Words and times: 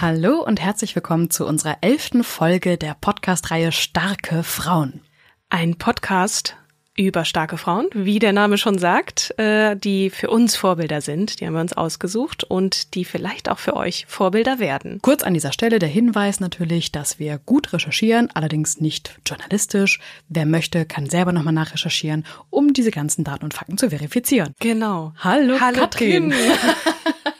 Hallo 0.00 0.42
und 0.42 0.62
herzlich 0.62 0.94
willkommen 0.94 1.28
zu 1.28 1.46
unserer 1.46 1.76
elften 1.82 2.24
Folge 2.24 2.78
der 2.78 2.96
Podcast-Reihe 2.98 3.70
Starke 3.70 4.42
Frauen. 4.42 5.02
Ein 5.50 5.76
Podcast 5.76 6.56
über 6.96 7.26
starke 7.26 7.58
Frauen, 7.58 7.86
wie 7.92 8.18
der 8.18 8.32
Name 8.32 8.56
schon 8.56 8.78
sagt, 8.78 9.38
äh, 9.38 9.76
die 9.76 10.08
für 10.08 10.30
uns 10.30 10.56
Vorbilder 10.56 11.02
sind. 11.02 11.38
Die 11.38 11.46
haben 11.46 11.52
wir 11.52 11.60
uns 11.60 11.74
ausgesucht 11.74 12.44
und 12.44 12.94
die 12.94 13.04
vielleicht 13.04 13.50
auch 13.50 13.58
für 13.58 13.76
euch 13.76 14.06
Vorbilder 14.08 14.58
werden. 14.58 15.00
Kurz 15.02 15.22
an 15.22 15.34
dieser 15.34 15.52
Stelle 15.52 15.78
der 15.78 15.90
Hinweis 15.90 16.40
natürlich, 16.40 16.92
dass 16.92 17.18
wir 17.18 17.36
gut 17.36 17.74
recherchieren, 17.74 18.30
allerdings 18.32 18.80
nicht 18.80 19.20
journalistisch. 19.26 20.00
Wer 20.30 20.46
möchte, 20.46 20.86
kann 20.86 21.10
selber 21.10 21.32
nochmal 21.32 21.52
nachrecherchieren, 21.52 22.24
um 22.48 22.72
diese 22.72 22.90
ganzen 22.90 23.22
Daten 23.22 23.44
und 23.44 23.52
Fakten 23.52 23.76
zu 23.76 23.90
verifizieren. 23.90 24.54
Genau. 24.60 25.12
Hallo, 25.18 25.60
Hallo 25.60 25.80
Katrin. 25.80 26.30
Kim. 26.30 26.32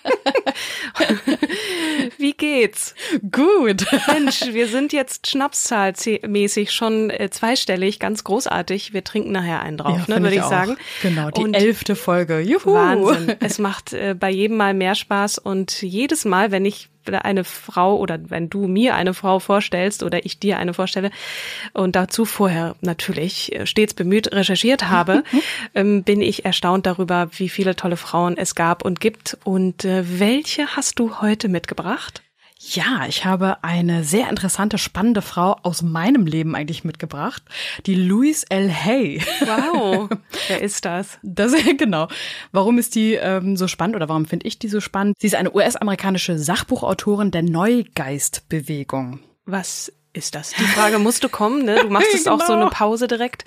Geht's? 2.60 2.94
Gut. 3.30 3.86
Mensch, 4.12 4.52
wir 4.52 4.68
sind 4.68 4.92
jetzt 4.92 5.30
schnapszahlmäßig 5.30 6.72
schon 6.72 7.08
äh, 7.08 7.30
zweistellig, 7.30 7.98
ganz 7.98 8.22
großartig. 8.22 8.92
Wir 8.92 9.02
trinken 9.02 9.32
nachher 9.32 9.62
einen 9.62 9.78
drauf, 9.78 9.96
ne, 10.08 10.14
finde 10.16 10.22
würde 10.24 10.36
ich, 10.36 10.42
auch. 10.42 10.50
sagen. 10.50 10.76
Genau, 11.00 11.30
die 11.30 11.42
Und 11.42 11.54
elfte 11.54 11.96
Folge. 11.96 12.40
Juhu. 12.40 12.74
Wahnsinn. 12.74 13.36
Es 13.40 13.58
macht 13.58 13.94
äh, 13.94 14.14
bei 14.18 14.28
jedem 14.28 14.58
Mal 14.58 14.74
mehr 14.74 14.94
Spaß 14.94 15.38
und 15.38 15.80
jedes 15.80 16.26
Mal, 16.26 16.50
wenn 16.50 16.66
ich 16.66 16.90
eine 17.06 17.44
Frau 17.44 17.96
oder 17.96 18.18
wenn 18.28 18.50
du 18.50 18.66
mir 18.66 18.94
eine 18.94 19.14
Frau 19.14 19.38
vorstellst 19.38 20.02
oder 20.02 20.26
ich 20.26 20.38
dir 20.38 20.58
eine 20.58 20.74
vorstelle 20.74 21.10
und 21.72 21.96
dazu 21.96 22.26
vorher 22.26 22.76
natürlich 22.82 23.54
äh, 23.54 23.64
stets 23.64 23.94
bemüht 23.94 24.32
recherchiert 24.32 24.90
habe, 24.90 25.24
ähm, 25.74 26.04
bin 26.04 26.20
ich 26.20 26.44
erstaunt 26.44 26.84
darüber, 26.84 27.30
wie 27.38 27.48
viele 27.48 27.74
tolle 27.74 27.96
Frauen 27.96 28.36
es 28.36 28.54
gab 28.54 28.84
und 28.84 29.00
gibt. 29.00 29.38
Und 29.44 29.86
äh, 29.86 30.20
welche 30.20 30.76
hast 30.76 30.98
du 30.98 31.22
heute 31.22 31.48
mitgebracht? 31.48 32.22
Ja, 32.62 33.06
ich 33.08 33.24
habe 33.24 33.64
eine 33.64 34.04
sehr 34.04 34.28
interessante, 34.28 34.76
spannende 34.76 35.22
Frau 35.22 35.56
aus 35.62 35.80
meinem 35.80 36.26
Leben 36.26 36.54
eigentlich 36.54 36.84
mitgebracht, 36.84 37.42
die 37.86 37.94
Louise 37.94 38.44
L. 38.50 38.70
Hay. 38.70 39.22
Wow, 39.40 40.10
wer 40.48 40.60
ist 40.60 40.84
das? 40.84 41.18
Das 41.22 41.54
genau. 41.78 42.08
Warum 42.52 42.76
ist 42.76 42.94
die 42.96 43.14
ähm, 43.14 43.56
so 43.56 43.66
spannend 43.66 43.96
oder 43.96 44.10
warum 44.10 44.26
finde 44.26 44.46
ich 44.46 44.58
die 44.58 44.68
so 44.68 44.80
spannend? 44.80 45.16
Sie 45.18 45.26
ist 45.26 45.36
eine 45.36 45.54
US-amerikanische 45.54 46.38
Sachbuchautorin 46.38 47.30
der 47.30 47.42
Neugeistbewegung. 47.44 49.20
Was 49.46 49.90
ist 50.12 50.34
das? 50.34 50.50
Die 50.50 50.64
Frage 50.64 50.98
musste 50.98 51.30
kommen, 51.30 51.64
ne? 51.64 51.76
Du 51.80 51.88
machst 51.88 52.12
es 52.12 52.26
auch 52.28 52.40
so 52.40 52.52
Genau. 52.52 52.66
eine 52.66 52.70
Pause 52.70 53.08
direkt. 53.08 53.46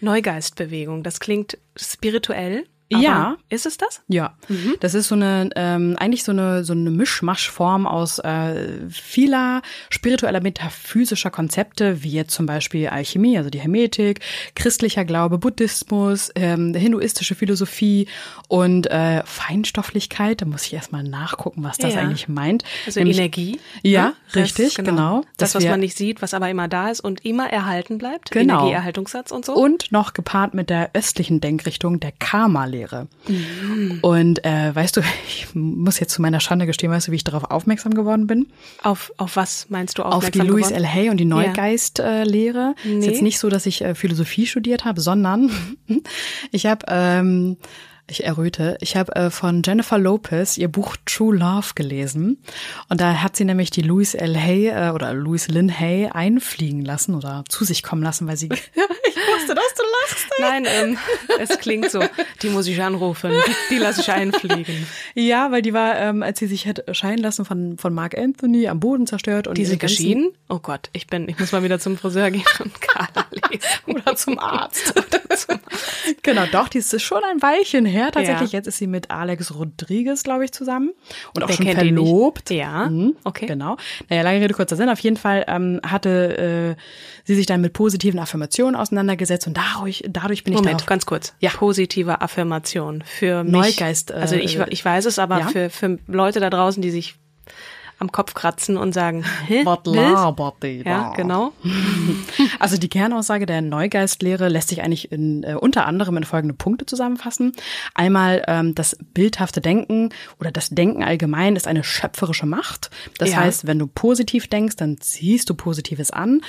Neugeistbewegung, 0.00 1.02
das 1.02 1.18
klingt 1.18 1.58
spirituell. 1.74 2.64
Aber 2.94 3.02
Ja. 3.02 3.36
Ist 3.48 3.66
es 3.66 3.76
das? 3.78 4.02
Ja, 4.08 4.36
das 4.80 4.94
ist 4.94 5.08
so 5.08 5.14
eine 5.14 5.50
ähm, 5.56 5.96
eigentlich 5.98 6.24
so 6.24 6.32
eine 6.32 6.64
so 6.64 6.72
eine 6.72 6.90
Mischmaschform 6.90 7.86
aus 7.86 8.18
äh, 8.18 8.88
vieler 8.90 9.62
spiritueller 9.90 10.40
metaphysischer 10.40 11.30
Konzepte, 11.30 12.02
wie 12.02 12.10
jetzt 12.12 12.32
zum 12.34 12.46
Beispiel 12.46 12.88
Alchemie, 12.88 13.36
also 13.38 13.50
die 13.50 13.60
Hermetik, 13.60 14.20
christlicher 14.54 15.04
Glaube, 15.04 15.38
Buddhismus, 15.38 16.30
ähm, 16.34 16.74
hinduistische 16.74 17.34
Philosophie 17.34 18.08
und 18.48 18.90
äh, 18.90 19.22
Feinstofflichkeit. 19.24 20.40
Da 20.42 20.46
muss 20.46 20.64
ich 20.66 20.74
erstmal 20.74 21.02
nachgucken, 21.02 21.62
was 21.62 21.78
das 21.78 21.94
Ja. 21.94 22.00
eigentlich 22.00 22.28
meint. 22.28 22.64
Also 22.86 23.00
Nämlich- 23.00 23.18
Energie. 23.18 23.60
Ja, 23.82 24.06
ne? 24.08 24.14
Das- 24.32 24.42
richtig, 24.58 24.74
genau. 24.76 25.22
Das, 25.36 25.50
Dass 25.52 25.54
was 25.56 25.62
wir- 25.64 25.70
man 25.70 25.80
nicht 25.80 25.96
sieht, 25.96 26.22
was 26.22 26.34
aber 26.34 26.48
immer 26.50 26.68
da 26.68 26.90
ist 26.90 27.00
und 27.00 27.24
immer 27.24 27.50
erhalten 27.50 27.98
bleibt. 27.98 28.30
Genau. 28.30 28.60
Energieerhaltungssatz 28.60 29.30
und 29.30 29.44
so. 29.44 29.54
Und 29.54 29.92
noch 29.92 30.14
gepaart 30.14 30.54
mit 30.54 30.70
der 30.70 30.90
östlichen 30.94 31.40
Denkrichtung 31.40 32.00
der 32.00 32.12
Karma-Lehre. 32.12 32.81
Mhm. 33.28 33.98
Und 34.02 34.44
äh, 34.44 34.74
weißt 34.74 34.96
du, 34.96 35.00
ich 35.26 35.48
muss 35.54 35.98
jetzt 36.00 36.12
zu 36.14 36.22
meiner 36.22 36.40
Schande 36.40 36.66
gestehen, 36.66 36.90
weißt 36.92 37.08
du, 37.08 37.12
wie 37.12 37.16
ich 37.16 37.24
darauf 37.24 37.50
aufmerksam 37.50 37.94
geworden 37.94 38.26
bin? 38.26 38.46
auf, 38.82 39.12
auf 39.16 39.36
was 39.36 39.66
meinst 39.68 39.98
du 39.98 40.02
Auf 40.02 40.30
die 40.30 40.40
aufmerksam 40.40 40.46
geworden? 40.56 40.74
L. 40.74 40.86
Hay 40.88 41.10
und 41.10 41.16
die 41.18 41.24
Neugeist-Lehre. 41.24 42.74
Ist 42.84 42.84
Nee. 42.86 43.06
jetzt 43.06 43.22
nicht 43.22 43.38
so, 43.38 43.48
dass 43.48 43.66
ich 43.66 43.82
äh, 43.82 43.94
Philosophie 43.94 44.46
studiert 44.46 44.84
habe, 44.84 45.00
sondern 45.00 45.50
ich 46.50 46.66
habe, 46.66 46.84
ähm, 46.88 47.56
ich 48.08 48.24
erröte, 48.24 48.76
ich 48.80 48.96
habe 48.96 49.14
äh, 49.16 49.30
von 49.30 49.62
Jennifer 49.64 49.98
Lopez 49.98 50.58
ihr 50.58 50.68
Buch 50.68 50.96
True 51.06 51.36
Love 51.36 51.70
gelesen. 51.74 52.42
Und 52.88 53.00
da 53.00 53.22
hat 53.22 53.36
sie 53.36 53.44
nämlich 53.44 53.70
die 53.70 53.82
Louise 53.82 54.18
L. 54.18 54.36
Hay 54.36 54.68
äh, 54.68 54.90
oder 54.90 55.14
Louise 55.14 55.50
Lynn 55.50 55.70
Hay 55.70 56.08
einfliegen 56.08 56.84
lassen 56.84 57.14
oder 57.14 57.44
zu 57.48 57.64
sich 57.64 57.82
kommen 57.82 58.02
lassen, 58.02 58.26
weil 58.26 58.36
sie. 58.36 58.48
ich 58.52 59.16
wusste, 59.16 59.54
dass 59.54 59.74
du 59.74 59.82
lachst. 60.02 60.26
Nein, 60.40 60.66
ähm, 60.66 60.98
es 61.38 61.58
klingt 61.58 61.90
so. 61.90 62.02
Die 62.42 62.48
muss 62.50 62.66
ich 62.66 62.82
anrufen. 62.82 63.30
Die, 63.30 63.74
die 63.74 63.78
lasse 63.78 64.00
ich 64.00 64.10
einfliegen. 64.10 64.86
Ja, 65.14 65.50
weil 65.50 65.62
die 65.62 65.72
war, 65.72 65.96
ähm, 65.96 66.22
als 66.22 66.38
sie 66.38 66.46
sich 66.46 66.66
hat 66.66 66.84
scheiden 66.92 67.18
lassen 67.18 67.44
von, 67.44 67.76
von 67.76 67.92
Mark 67.92 68.16
Anthony, 68.16 68.68
am 68.68 68.80
Boden 68.80 69.06
zerstört 69.06 69.46
und 69.46 69.58
Die 69.58 69.64
sind 69.64 69.78
geschieden? 69.78 70.32
Oh 70.48 70.58
Gott, 70.58 70.88
ich 70.92 71.06
bin, 71.06 71.28
ich 71.28 71.38
muss 71.38 71.52
mal 71.52 71.62
wieder 71.62 71.78
zum 71.78 71.98
Friseur 71.98 72.30
gehen 72.30 72.44
und 72.58 72.80
Kader 72.80 73.26
lesen. 73.30 73.62
Oder 73.86 74.16
zum 74.16 74.38
Arzt. 74.38 74.94
genau, 76.22 76.46
doch, 76.50 76.68
die 76.68 76.78
ist 76.78 77.00
schon 77.02 77.22
ein 77.24 77.42
Weilchen 77.42 77.84
her. 77.92 78.10
Tatsächlich, 78.10 78.52
Ja. 78.52 78.58
jetzt 78.58 78.66
ist 78.66 78.78
sie 78.78 78.86
mit 78.86 79.10
Alex 79.10 79.54
Rodriguez, 79.54 80.22
glaube 80.24 80.44
ich, 80.44 80.52
zusammen. 80.52 80.90
Und 81.34 81.44
auch 81.44 81.48
Wer 81.48 81.56
schon 81.56 81.66
verlobt. 81.68 82.50
Ja, 82.50 82.88
Mhm, 82.88 83.14
okay. 83.24 83.46
Genau. 83.46 83.76
Naja, 84.08 84.22
lange 84.22 84.40
Rede, 84.40 84.54
kurzer 84.54 84.76
Sinn. 84.76 84.88
Auf 84.88 84.98
jeden 85.00 85.16
Fall 85.16 85.44
ähm, 85.46 85.80
hatte 85.86 86.76
äh, 86.76 86.82
sie 87.24 87.34
sich 87.34 87.46
dann 87.46 87.60
mit 87.60 87.72
positiven 87.72 88.18
Affirmationen 88.18 88.74
auseinandergesetzt 88.74 89.46
und 89.46 89.56
dadurch, 89.56 90.02
dadurch 90.08 90.44
bin 90.44 90.54
ich 90.54 90.58
Moment, 90.58 90.86
ganz 90.86 91.06
kurz. 91.06 91.34
Ja. 91.40 91.50
Positive 91.50 92.20
Affirmation 92.20 93.04
für 93.06 93.44
mich. 93.44 93.52
Neugeist, 93.52 94.10
äh, 94.10 94.14
also 94.14 94.34
ich, 94.36 94.58
ich 94.58 94.84
weiß 94.84 95.04
es, 95.06 95.18
aber 95.18 95.38
ja? 95.38 95.46
für, 95.48 95.70
für 95.70 95.98
Leute 96.06 96.40
da 96.40 96.50
draußen, 96.50 96.82
die 96.82 96.90
sich 96.90 97.14
am 98.02 98.12
Kopf 98.12 98.34
kratzen 98.34 98.76
und 98.76 98.92
sagen, 98.92 99.24
Was 99.64 99.82
Bild? 99.82 99.96
labert 99.96 100.62
die 100.62 100.82
Ja, 100.84 101.12
genau. 101.14 101.52
Also 102.58 102.76
die 102.76 102.88
Kernaussage 102.88 103.46
der 103.46 103.62
Neugeistlehre 103.62 104.48
lässt 104.48 104.68
sich 104.68 104.82
eigentlich 104.82 105.10
in, 105.10 105.42
äh, 105.44 105.54
unter 105.54 105.86
anderem 105.86 106.16
in 106.18 106.24
folgende 106.24 106.54
Punkte 106.54 106.84
zusammenfassen. 106.86 107.52
Einmal 107.94 108.42
ähm, 108.46 108.74
das 108.74 108.96
bildhafte 109.14 109.60
Denken 109.60 110.10
oder 110.40 110.50
das 110.50 110.68
Denken 110.70 111.02
allgemein 111.02 111.56
ist 111.56 111.66
eine 111.66 111.84
schöpferische 111.84 112.46
Macht. 112.46 112.90
Das 113.18 113.30
Ja. 113.30 113.36
heißt, 113.38 113.66
wenn 113.66 113.78
du 113.78 113.86
positiv 113.86 114.48
denkst, 114.48 114.76
dann 114.76 114.98
ziehst 115.00 115.48
du 115.48 115.54
Positives 115.54 116.10
an. 116.10 116.40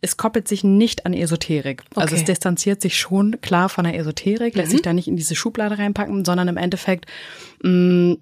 Es 0.00 0.16
koppelt 0.16 0.48
sich 0.48 0.64
nicht 0.64 1.06
an 1.06 1.14
Esoterik. 1.14 1.82
Also 1.94 2.00
Mhm. 2.00 2.02
Okay. 2.02 2.14
Mhm. 2.14 2.18
es 2.20 2.24
distanziert 2.24 2.82
sich 2.82 2.98
schon 2.98 3.40
klar 3.40 3.68
von 3.68 3.84
der 3.84 3.96
Esoterik, 3.96 4.54
lässt 4.56 4.72
sich 4.72 4.82
da 4.82 4.92
nicht 4.92 5.08
in 5.08 5.16
diese 5.16 5.34
Schublade 5.36 5.78
reinpacken, 5.78 6.24
sondern 6.24 6.48
im 6.48 6.56
Endeffekt 6.56 7.06
mh, 7.62 8.16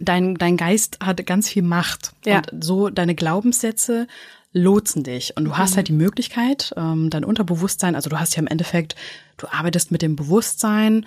dein, 0.00 0.36
dein 0.36 0.56
Geist 0.56 0.98
hat 1.00 1.24
ganz 1.26 1.48
viel 1.48 1.62
Macht. 1.62 2.12
Ja. 2.24 2.38
Und 2.38 2.64
so 2.64 2.90
deine 2.90 3.14
Glaubenssätze 3.14 4.06
lotsen 4.52 5.02
dich. 5.02 5.36
Und 5.36 5.44
du 5.44 5.56
hast 5.56 5.76
halt 5.76 5.88
die 5.88 5.92
Möglichkeit, 5.92 6.72
ähm, 6.76 7.10
dein 7.10 7.24
Unterbewusstsein, 7.24 7.94
also 7.94 8.08
du 8.08 8.18
hast 8.18 8.36
ja 8.36 8.40
im 8.40 8.46
Endeffekt, 8.46 8.94
du 9.36 9.48
arbeitest 9.48 9.90
mit 9.90 10.00
dem 10.00 10.16
Bewusstsein, 10.16 11.06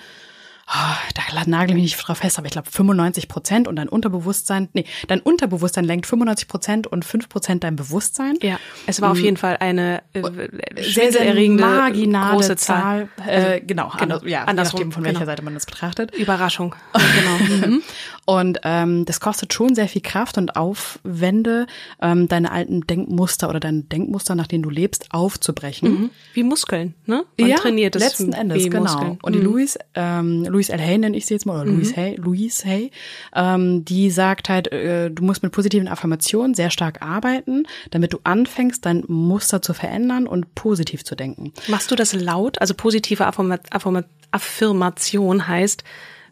da 0.68 1.44
nagel 1.46 1.76
mich 1.76 1.84
nicht 1.84 1.96
drauf 1.96 2.18
fest, 2.18 2.38
aber 2.38 2.48
ich 2.48 2.52
glaube 2.52 2.70
95 2.70 3.28
Prozent 3.28 3.68
und 3.68 3.78
dein 3.78 3.88
Unterbewusstsein, 3.88 4.68
nee, 4.74 4.86
dein 5.08 5.22
Unterbewusstsein 5.22 5.86
lenkt 5.86 6.06
95 6.08 6.48
Prozent 6.48 6.88
und 6.88 7.06
5 7.06 7.30
Prozent 7.30 7.64
dein 7.64 7.76
Bewusstsein. 7.76 8.36
Ja, 8.42 8.60
es 8.86 9.02
war 9.02 9.12
auf 9.12 9.20
jeden 9.20 9.38
Fall 9.38 9.58
eine 9.58 10.02
äh, 10.14 10.22
sehr, 10.22 10.34
sehr 10.76 11.12
schwindelerregende 11.12 11.64
marginale 11.64 12.34
große 12.34 12.56
Zahl. 12.58 13.08
Zahl. 13.18 13.56
Äh, 13.56 13.62
genau, 13.62 13.88
anders, 13.90 14.24
ja, 14.26 14.44
andersrum, 14.44 14.80
nachdem, 14.80 14.92
von 14.92 15.04
welcher 15.04 15.20
genau. 15.20 15.32
Seite 15.32 15.44
man 15.44 15.54
das 15.54 15.66
betrachtet. 15.66 16.14
Überraschung. 16.16 16.76
genau. 16.94 17.68
Mhm. 17.68 17.84
Und 18.26 18.60
ähm, 18.64 19.06
das 19.06 19.22
kostet 19.22 19.54
schon 19.54 19.74
sehr 19.74 19.88
viel 19.88 20.02
Kraft 20.02 20.38
und 20.38 20.58
Aufwände, 20.58 21.68
ähm, 22.02 22.28
deine 22.28 22.52
alten 22.52 22.82
Denkmuster 22.82 23.48
oder 23.50 23.62
deine 23.62 23.84
Denkmuster, 23.84 24.36
nach 24.36 24.48
denen 24.48 24.64
du 24.64 24.70
lebst, 24.70 25.08
aufzubrechen. 25.12 25.90
Mhm. 25.90 26.10
Wie 26.34 26.44
Muskeln, 26.44 26.94
ne? 27.06 27.24
Man 27.40 27.56
trainiert 27.56 27.96
es 27.96 28.04
letzten 28.04 28.34
Endes, 28.34 28.66
genau. 28.66 28.82
Muskeln. 28.82 29.20
Und 29.22 29.34
die 29.34 29.40
Mhm. 29.40 29.46
Louise, 29.46 29.80
ähm, 29.96 30.44
Louise 30.58 30.74
L. 30.74 30.80
Hay 30.82 30.98
nenne 30.98 31.16
ich 31.16 31.26
sie 31.26 31.34
jetzt 31.36 31.46
mal, 31.46 31.62
oder 31.62 31.72
Louise 31.72 31.96
Hay, 31.96 32.16
Louise 32.16 32.66
Hay, 32.68 32.92
ähm, 33.36 33.86
die 33.86 34.10
sagt 34.10 34.50
halt, 34.50 34.72
äh, 34.72 35.10
du 35.12 35.24
musst 35.24 35.44
mit 35.44 35.52
positiven 35.52 35.88
Affirmationen 35.88 36.54
sehr 36.56 36.70
stark 36.72 37.02
arbeiten, 37.02 37.66
damit 37.92 38.14
du 38.14 38.20
anfängst, 38.24 38.86
dein 38.86 39.04
Muster 39.08 39.62
zu 39.62 39.74
verändern 39.74 40.28
und 40.28 40.56
positiv 40.56 41.04
zu 41.04 41.16
denken. 41.16 41.54
Machst 41.68 41.92
du 41.92 41.96
das 41.96 42.14
laut? 42.14 42.60
Also 42.60 42.74
positive 42.74 43.26
Affirma 43.26 43.60
Affirma 43.72 44.04
Affirmation 44.32 45.48
heißt 45.48 45.84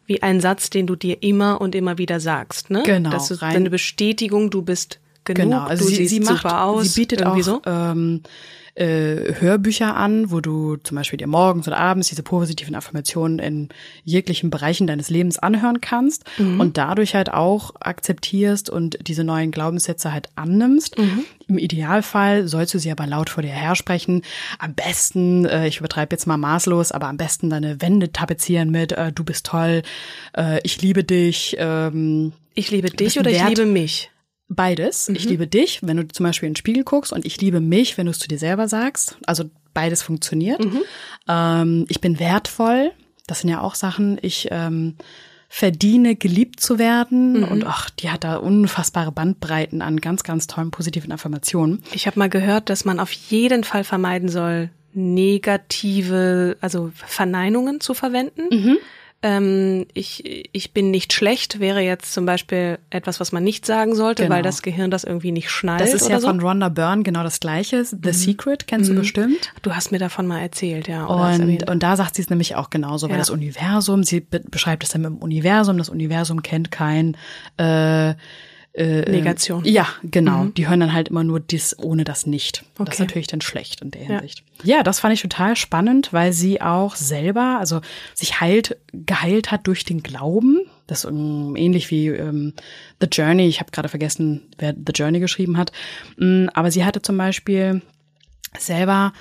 wie 0.08 0.22
ein 0.22 0.40
Satz, 0.40 0.70
den 0.70 0.86
du 0.88 0.96
dir 0.96 1.24
immer 1.24 1.62
und 1.62 1.74
immer 1.76 1.98
wieder 1.98 2.20
sagst, 2.20 2.70
ne? 2.70 2.84
Genau, 2.86 3.10
Das 3.10 3.32
ist 3.32 3.42
rein- 3.42 3.56
eine 3.56 3.70
Bestätigung, 3.72 4.50
du 4.52 4.62
bist 4.62 5.00
genug, 5.24 5.44
Genau, 5.44 5.64
also 5.64 5.84
du 5.84 5.90
sie, 5.90 5.96
siehst 5.96 6.10
sie 6.12 6.20
macht, 6.20 6.44
super 6.44 6.64
aus. 6.66 6.94
sie 6.94 7.00
bietet 7.02 7.26
auch 7.26 7.42
so. 7.42 7.62
ähm, 7.66 8.22
äh, 8.76 9.36
Hörbücher 9.40 9.96
an, 9.96 10.32
wo 10.32 10.42
du 10.42 10.76
zum 10.78 10.96
Beispiel 10.96 11.18
dir 11.18 11.28
morgens 11.28 11.68
oder 11.68 11.78
abends 11.78 12.10
diese 12.10 12.24
positiven 12.24 12.76
Affirmationen 12.76 13.40
in 13.40 13.70
jeglichen 14.04 14.50
Bereichen 14.50 14.86
deines 14.86 15.10
Lebens 15.10 15.40
anhören 15.40 15.80
kannst 15.82 16.26
Mhm. 16.38 16.60
und 16.60 16.78
dadurch 16.78 17.16
halt 17.16 17.32
auch 17.32 17.72
akzeptierst 17.80 18.70
und 18.70 18.98
diese 19.08 19.24
neuen 19.24 19.52
Glaubenssätze 19.52 20.12
halt 20.12 20.28
annimmst. 20.36 20.98
Mhm. 20.98 21.26
Im 21.48 21.58
Idealfall 21.58 22.48
sollst 22.48 22.74
du 22.74 22.80
sie 22.80 22.92
aber 22.92 23.08
laut 23.08 23.30
vor 23.30 23.44
dir 23.44 23.50
hersprechen. 23.52 24.24
Am 24.60 24.74
besten, 24.74 25.46
äh, 25.46 25.68
ich 25.68 25.78
übertreibe 25.80 26.14
jetzt 26.14 26.26
mal 26.28 26.38
maßlos, 26.38 26.92
aber 26.92 27.08
am 27.08 27.18
besten 27.18 27.50
deine 27.50 27.82
Wände 27.82 28.12
tapezieren 28.12 28.72
mit 28.72 28.92
äh, 28.92 29.12
du 29.14 29.24
bist 29.24 29.46
toll, 29.46 29.84
äh, 30.38 30.60
ich 30.64 30.82
liebe 30.82 31.04
dich, 31.04 31.56
ähm, 31.60 32.34
Ich 32.56 32.72
liebe 32.72 32.90
dich 32.90 33.20
oder 33.20 33.32
ich 33.32 33.44
liebe 33.48 33.66
mich. 33.66 34.12
Beides. 34.48 35.10
Ich 35.10 35.26
liebe 35.26 35.48
dich, 35.48 35.80
wenn 35.82 35.98
du 35.98 36.08
zum 36.08 36.26
Beispiel 36.26 36.48
in 36.48 36.54
den 36.54 36.58
Spiegel 36.58 36.84
guckst 36.84 37.12
und 37.12 37.26
ich 37.26 37.42
liebe 37.42 37.60
mich, 37.60 37.98
wenn 37.98 38.06
du 38.06 38.12
es 38.12 38.20
zu 38.20 38.28
dir 38.28 38.38
selber 38.38 38.68
sagst. 38.68 39.18
Also 39.26 39.46
beides 39.74 40.04
funktioniert. 40.04 40.64
Ähm, 41.28 41.86
ich 41.90 42.00
bin 42.00 42.20
wertvoll. 42.20 42.92
Das 43.28 43.40
sind 43.40 43.50
ja 43.50 43.62
auch 43.62 43.74
Sachen. 43.74 44.20
Ich 44.22 44.50
ähm, 44.52 44.96
verdiene, 45.50 46.16
geliebt 46.16 46.60
zu 46.60 46.78
werden. 46.78 47.44
Und 47.44 47.66
ach, 47.66 47.90
die 47.90 48.10
hat 48.10 48.24
da 48.24 48.36
unfassbare 48.36 49.12
Bandbreiten 49.12 49.82
an 49.82 50.00
ganz, 50.00 50.24
ganz 50.24 50.48
tollen 50.48 50.70
positiven 50.70 51.12
Affirmationen. 51.12 51.82
Ich 51.94 52.08
habe 52.08 52.20
mal 52.20 52.30
gehört, 52.30 52.70
dass 52.70 52.86
man 52.86 53.00
auf 53.00 53.12
jeden 53.12 53.64
Fall 53.64 53.84
vermeiden 53.84 54.30
soll, 54.30 54.70
negative, 54.94 56.58
also 56.62 56.92
Verneinungen 56.94 57.82
zu 57.82 57.94
verwenden. 57.94 58.50
Mhm. 59.24 59.30
Ähm, 59.30 59.86
ich, 59.94 60.48
ich 60.54 60.72
bin 60.72 60.92
nicht 60.92 61.12
schlecht 61.14 61.60
wäre 61.60 61.80
jetzt 61.82 62.14
zum 62.14 62.26
Beispiel 62.26 62.78
etwas, 62.92 63.20
was 63.20 63.32
man 63.32 63.44
nicht 63.44 63.66
sagen 63.66 63.96
sollte, 63.96 64.24
Genau. 64.24 64.36
weil 64.36 64.44
das 64.44 64.62
Gehirn 64.62 64.92
das 64.92 65.04
irgendwie 65.04 65.32
nicht 65.32 65.50
schnallt. 65.50 65.82
Das 65.82 65.94
ist 65.94 66.08
ja 66.10 66.20
so. 66.20 66.28
von 66.28 66.40
Rhonda 66.40 66.70
Byrne 66.70 67.02
genau 67.04 67.24
das 67.24 67.40
Gleiche. 67.40 67.84
The 67.86 68.12
Secret 68.12 68.68
kennst 68.68 68.90
du 68.92 68.96
bestimmt. 68.96 69.52
Du 69.64 69.72
hast 69.74 69.92
mir 69.92 70.00
davon 70.00 70.28
mal 70.28 70.40
erzählt, 70.42 70.88
ja. 70.88 71.06
Und, 71.06 71.68
und 71.70 71.82
da 71.84 71.96
sagt 71.98 72.16
sie 72.16 72.22
es 72.22 72.30
nämlich 72.30 72.56
auch 72.56 72.70
genauso, 72.70 73.08
weil 73.08 73.14
Ja. 73.16 73.20
das 73.20 73.30
Universum, 73.32 74.04
sie 74.04 74.20
be 74.20 74.42
beschreibt 74.42 74.84
es 74.84 74.90
dann 74.90 75.02
mit 75.02 75.10
dem 75.12 75.18
Universum, 75.18 75.78
das 75.78 75.90
Universum 75.90 76.44
kennt 76.44 76.70
kein 76.70 77.18
äh, 77.58 78.14
äh, 78.76 79.10
Negation. 79.10 79.64
Ja, 79.66 79.88
genau. 80.04 80.46
Die 80.46 80.68
hören 80.68 80.82
dann 80.82 80.92
halt 80.94 81.08
immer 81.08 81.24
nur 81.24 81.40
das 81.40 81.78
ohne 81.80 82.04
das 82.04 82.26
nicht. 82.26 82.64
Das 82.78 82.88
ist 82.90 82.94
Okay. 82.96 83.04
natürlich 83.04 83.28
dann 83.28 83.42
schlecht 83.42 83.82
in 83.82 83.92
der 83.92 84.02
Hinsicht. 84.02 84.44
Ja. 84.64 84.84
das 84.84 85.00
fand 85.00 85.14
ich 85.14 85.22
total 85.22 85.56
spannend, 85.56 86.12
weil 86.12 86.34
sie 86.34 86.62
auch 86.62 86.96
selber, 86.96 87.58
also 87.60 87.82
sich 88.14 88.42
heilt, 88.42 88.78
geheilt 88.94 89.52
hat 89.52 89.68
durch 89.68 89.86
den 89.86 90.04
Glauben. 90.04 90.60
Das 90.88 91.06
ist 91.06 91.10
ähm, 91.10 91.56
ähnlich 91.56 91.90
wie 91.90 92.08
ähm, 92.08 92.54
The 93.00 93.08
Journey. 93.12 93.48
Ich 93.48 93.60
habe 93.62 93.72
gerade 93.72 93.90
vergessen, 93.90 94.42
wer 94.58 94.74
The 94.74 94.92
Journey 94.94 95.20
geschrieben 95.20 95.58
hat. 95.58 95.72
Mm, 96.18 96.48
Aber 96.54 96.70
sie 96.70 96.84
hatte 96.86 97.02
zum 97.02 97.18
Beispiel 97.18 97.82
selber 98.58 99.14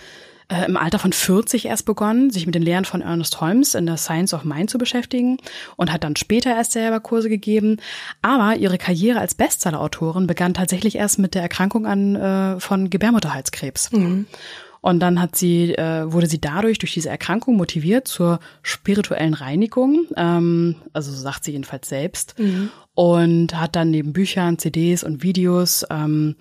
äh, 0.48 0.66
im 0.66 0.76
Alter 0.76 0.98
von 0.98 1.12
40 1.12 1.66
erst 1.66 1.86
begonnen, 1.86 2.30
sich 2.30 2.46
mit 2.46 2.54
den 2.54 2.62
Lehren 2.62 2.84
von 2.84 3.00
Ernest 3.00 3.40
Holmes 3.40 3.74
in 3.74 3.86
der 3.86 3.96
Science 3.96 4.34
of 4.34 4.44
Mind 4.44 4.70
zu 4.70 4.78
beschäftigen 4.78 5.38
und 5.76 5.92
hat 5.92 6.04
dann 6.04 6.16
später 6.16 6.50
erst 6.50 6.72
selber 6.72 7.00
Kurse 7.00 7.28
gegeben. 7.28 7.78
Aber 8.22 8.56
ihre 8.56 8.78
Karriere 8.78 9.20
als 9.20 9.34
Bestsellerautorin 9.34 10.26
begann 10.26 10.54
tatsächlich 10.54 10.96
erst 10.96 11.18
mit 11.18 11.34
der 11.34 11.42
Erkrankung 11.42 11.86
an 11.86 12.16
äh, 12.16 12.60
von 12.60 12.90
Gebärmutterhalskrebs. 12.90 13.90
Und 14.80 15.00
dann 15.00 15.18
hat 15.18 15.34
sie, 15.34 15.74
äh, 15.74 16.12
wurde 16.12 16.26
sie 16.26 16.42
dadurch 16.42 16.76
durch 16.78 16.92
diese 16.92 17.08
Erkrankung 17.08 17.56
motiviert 17.56 18.06
zur 18.06 18.38
spirituellen 18.62 19.32
Reinigung, 19.32 20.04
ähm, 20.14 20.76
also 20.92 21.10
so 21.10 21.18
sagt 21.18 21.44
sie 21.44 21.52
jedenfalls 21.52 21.88
selbst, 21.88 22.34
und 22.94 23.58
hat 23.58 23.76
dann 23.76 23.90
neben 23.90 24.12
Büchern, 24.12 24.58
CDs 24.58 25.02
und 25.02 25.22
Videos, 25.22 25.86
ähm, 25.90 26.36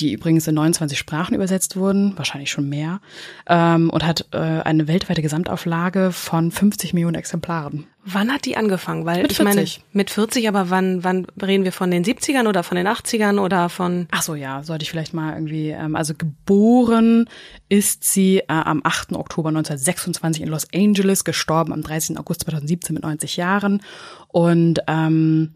die 0.00 0.12
übrigens 0.12 0.46
in 0.48 0.56
29 0.56 0.98
Sprachen 0.98 1.34
übersetzt 1.34 1.76
wurden, 1.76 2.16
wahrscheinlich 2.16 2.50
schon 2.50 2.68
mehr, 2.68 3.00
ähm, 3.46 3.90
und 3.90 4.04
hat 4.04 4.26
äh, 4.32 4.38
eine 4.38 4.88
weltweite 4.88 5.22
Gesamtauflage 5.22 6.10
von 6.10 6.50
50 6.50 6.94
Millionen 6.94 7.14
Exemplaren. 7.14 7.86
Wann 8.04 8.30
hat 8.30 8.44
die 8.44 8.56
angefangen? 8.56 9.06
Weil 9.06 9.22
Mit 9.22 9.32
ich 9.32 9.38
meine, 9.38 9.60
40. 9.60 9.84
mit 9.92 10.10
40, 10.10 10.48
aber 10.48 10.68
wann, 10.68 11.04
wann 11.04 11.26
reden 11.40 11.64
wir 11.64 11.72
von 11.72 11.90
den 11.90 12.04
70ern 12.04 12.46
oder 12.48 12.62
von 12.62 12.76
den 12.76 12.86
80ern 12.86 13.38
oder 13.38 13.68
von 13.68 14.08
Ach 14.10 14.22
so, 14.22 14.34
ja, 14.34 14.62
sollte 14.62 14.82
ich 14.82 14.90
vielleicht 14.90 15.14
mal 15.14 15.32
irgendwie, 15.32 15.70
ähm, 15.70 15.96
also 15.96 16.12
geboren 16.14 17.28
ist 17.68 18.04
sie 18.04 18.38
äh, 18.40 18.44
am 18.48 18.80
8. 18.84 19.12
Oktober 19.12 19.48
1926 19.48 20.42
in 20.42 20.48
Los 20.48 20.66
Angeles, 20.74 21.24
gestorben 21.24 21.72
am 21.72 21.82
13. 21.82 22.18
August 22.18 22.42
2017 22.42 22.94
mit 22.94 23.04
90 23.04 23.36
Jahren 23.36 23.80
und 24.28 24.80
ähm, 24.86 25.54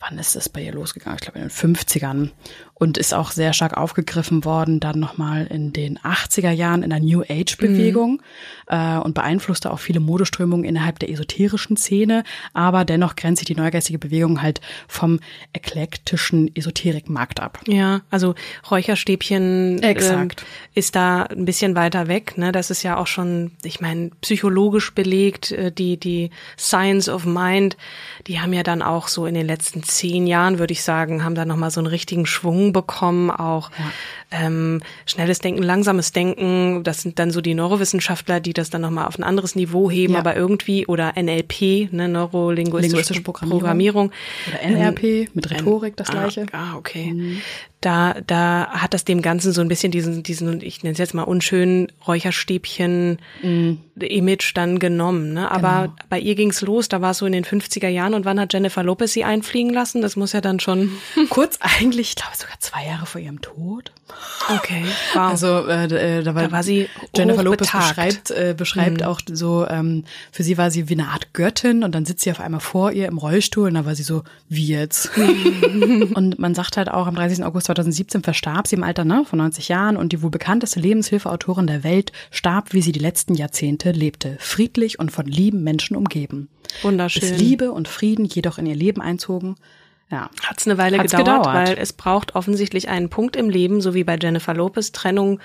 wann 0.00 0.18
ist 0.18 0.36
es 0.36 0.48
bei 0.48 0.62
ihr 0.62 0.72
losgegangen? 0.72 1.18
Ich 1.18 1.22
glaube 1.22 1.38
in 1.38 1.48
den 1.48 1.50
50ern 1.50 2.30
und 2.84 2.98
ist 2.98 3.14
auch 3.14 3.30
sehr 3.30 3.54
stark 3.54 3.78
aufgegriffen 3.78 4.44
worden, 4.44 4.78
dann 4.78 5.00
nochmal 5.00 5.46
in 5.46 5.72
den 5.72 5.98
80er 6.00 6.50
Jahren 6.50 6.82
in 6.82 6.90
der 6.90 7.00
New 7.00 7.22
Age-Bewegung 7.22 8.20
äh, 8.66 8.98
und 8.98 9.14
beeinflusste 9.14 9.72
auch 9.72 9.78
viele 9.78 10.00
Modeströmungen 10.00 10.66
innerhalb 10.66 10.98
der 10.98 11.08
esoterischen 11.10 11.78
Szene, 11.78 12.24
aber 12.52 12.84
dennoch 12.84 13.16
grenzt 13.16 13.40
sich 13.40 13.46
die 13.46 13.54
neugeistige 13.56 13.98
Bewegung 13.98 14.42
halt 14.42 14.60
vom 14.86 15.18
eklektischen 15.54 16.54
Esoterikmarkt 16.54 17.40
ab. 17.40 17.60
Ja, 17.66 18.02
also 18.10 18.34
Räucherstäbchen 18.70 19.82
Exakt. 19.82 20.42
Ähm, 20.42 20.46
ist 20.74 20.94
da 20.94 21.22
ein 21.22 21.46
bisschen 21.46 21.74
weiter 21.74 22.06
weg. 22.06 22.36
Ne? 22.36 22.52
Das 22.52 22.70
ist 22.70 22.82
ja 22.82 22.98
auch 22.98 23.06
schon, 23.06 23.52
ich 23.62 23.80
meine, 23.80 24.10
psychologisch 24.20 24.94
belegt. 24.94 25.52
äh, 25.52 25.72
Die 25.72 25.96
die 25.96 26.28
Science 26.58 27.08
of 27.08 27.24
Mind, 27.24 27.78
die 28.26 28.40
haben 28.40 28.52
ja 28.52 28.62
dann 28.62 28.82
auch 28.82 29.08
so 29.08 29.24
in 29.24 29.34
den 29.34 29.46
letzten 29.46 29.82
zehn 29.82 30.26
Jahren, 30.26 30.58
würde 30.58 30.72
ich 30.72 30.82
sagen, 30.82 31.24
haben 31.24 31.34
da 31.34 31.46
noch 31.46 31.56
mal 31.56 31.70
so 31.70 31.80
einen 31.80 31.86
richtigen 31.86 32.26
Schwung 32.26 32.73
bekommen. 32.74 33.30
Auch 33.30 33.70
ähm, 34.30 34.82
schnelles 35.06 35.38
Denken, 35.38 35.62
langsames 35.62 36.12
Denken. 36.12 36.84
Das 36.84 37.00
sind 37.00 37.18
dann 37.18 37.30
so 37.30 37.40
die 37.40 37.54
Neurowissenschaftler, 37.54 38.40
die 38.40 38.52
das 38.52 38.68
dann 38.68 38.82
noch 38.82 38.90
mal 38.90 39.06
auf 39.06 39.18
ein 39.18 39.24
anderes 39.24 39.56
Niveau 39.56 39.90
heben. 39.90 40.12
Ja. 40.12 40.18
Aber 40.18 40.36
irgendwie 40.36 40.86
oder 40.86 41.14
NLP, 41.16 41.90
ne, 41.90 42.08
Neurolinguistische 42.08 42.88
Linguistische 42.88 43.22
Programmierung. 43.22 43.60
Programmierung. 43.60 44.12
Oder 44.48 44.60
NRP 44.60 45.30
mit 45.32 45.50
Rhetorik 45.50 45.96
das 45.96 46.08
gleiche. 46.08 46.44
Ah, 46.52 46.72
ah 46.72 46.76
okay. 46.76 47.40
Da, 47.84 48.14
da 48.26 48.68
hat 48.70 48.94
das 48.94 49.04
dem 49.04 49.20
Ganzen 49.20 49.52
so 49.52 49.60
ein 49.60 49.68
bisschen 49.68 49.92
diesen, 49.92 50.22
diesen, 50.22 50.62
ich 50.62 50.82
nenne 50.82 50.92
es 50.94 50.98
jetzt 50.98 51.12
mal 51.12 51.24
unschönen 51.24 51.88
Räucherstäbchen-Image 52.06 54.52
dann 54.54 54.78
genommen. 54.78 55.32
Ne? 55.34 55.50
Aber 55.50 55.82
Genau. 55.82 55.94
bei 56.08 56.18
ihr 56.18 56.34
ging's 56.34 56.60
los, 56.62 56.88
da 56.88 57.00
war 57.00 57.10
es 57.10 57.18
so 57.18 57.26
in 57.26 57.32
den 57.32 57.44
50er 57.44 57.88
Jahren 57.88 58.14
und 58.14 58.24
wann 58.24 58.40
hat 58.40 58.52
Jennifer 58.52 58.82
Lopez 58.82 59.12
sie 59.12 59.24
einfliegen 59.24 59.72
lassen? 59.72 60.02
Das 60.02 60.16
muss 60.16 60.32
ja 60.32 60.40
dann 60.40 60.60
schon. 60.60 60.92
Kurz 61.28 61.58
eigentlich, 61.60 62.10
ich 62.10 62.16
glaube 62.16 62.36
sogar 62.36 62.58
zwei 62.60 62.86
Jahre 62.86 63.06
vor 63.06 63.20
ihrem 63.20 63.40
Tod. 63.40 63.92
Okay. 64.56 64.84
Wow. 65.14 65.22
Also 65.22 65.66
äh, 65.66 65.84
äh, 65.84 66.22
da, 66.22 66.34
war, 66.34 66.42
Da 66.42 66.52
war 66.52 66.62
sie 66.62 66.88
Jennifer 67.16 67.42
Lopez 67.42 67.70
beschreibt, 67.70 68.30
äh, 68.30 68.54
beschreibt 68.56 69.02
auch 69.02 69.20
so, 69.26 69.66
ähm, 69.66 70.04
für 70.32 70.42
sie 70.42 70.58
war 70.58 70.70
sie 70.70 70.88
wie 70.88 70.94
eine 70.94 71.08
Art 71.08 71.32
Göttin 71.32 71.82
und 71.82 71.94
dann 71.94 72.04
sitzt 72.04 72.24
sie 72.24 72.30
auf 72.30 72.40
einmal 72.40 72.60
vor 72.60 72.92
ihr 72.92 73.06
im 73.06 73.18
Rollstuhl 73.18 73.68
und 73.68 73.74
da 73.74 73.86
war 73.86 73.94
sie 73.94 74.02
so, 74.02 74.22
wie 74.48 74.66
jetzt? 74.66 75.10
und 76.14 76.38
man 76.38 76.54
sagt 76.54 76.76
halt 76.76 76.90
auch, 76.90 77.06
am 77.06 77.14
30. 77.14 77.44
August 77.44 77.66
2017 77.66 78.22
verstarb 78.22 78.66
sie 78.66 78.76
im 78.76 78.82
Alter 78.82 79.04
ne, 79.04 79.24
von 79.24 79.38
90 79.38 79.68
Jahren 79.68 79.96
und 79.96 80.12
die 80.12 80.22
wohl 80.22 80.30
bekannteste 80.30 80.80
Lebenshilfeautorin 80.80 81.66
der 81.66 81.84
Welt 81.84 82.12
starb, 82.30 82.72
wie 82.72 82.82
sie 82.82 82.92
die 82.92 83.00
letzten 83.00 83.34
Jahrzehnte 83.34 83.92
lebte, 83.92 84.36
friedlich 84.40 84.98
und 84.98 85.10
von 85.10 85.26
lieben 85.26 85.62
Menschen 85.62 85.96
umgeben. 85.96 86.48
Wunderschön. 86.82 87.22
Bis 87.22 87.38
Liebe 87.38 87.72
und 87.72 87.88
Frieden 87.88 88.24
jedoch 88.24 88.58
in 88.58 88.66
ihr 88.66 88.74
Leben 88.74 89.00
einzogen. 89.00 89.56
Ja. 90.10 90.30
Hat's 90.42 90.66
eine 90.66 90.78
Weile 90.78 90.98
Hat's 90.98 91.12
gedauert, 91.12 91.44
gedauert. 91.44 91.68
weil 91.68 91.78
es 91.78 91.92
braucht 91.92 92.34
offensichtlich 92.34 92.88
einen 92.88 93.08
Punkt 93.08 93.36
im 93.36 93.50
Leben, 93.50 93.80
so 93.80 93.94
wie 93.94 94.04
bei 94.04 94.16
Jennifer 94.20 94.54
Lopez, 94.54 94.92
Trennung 94.92 95.40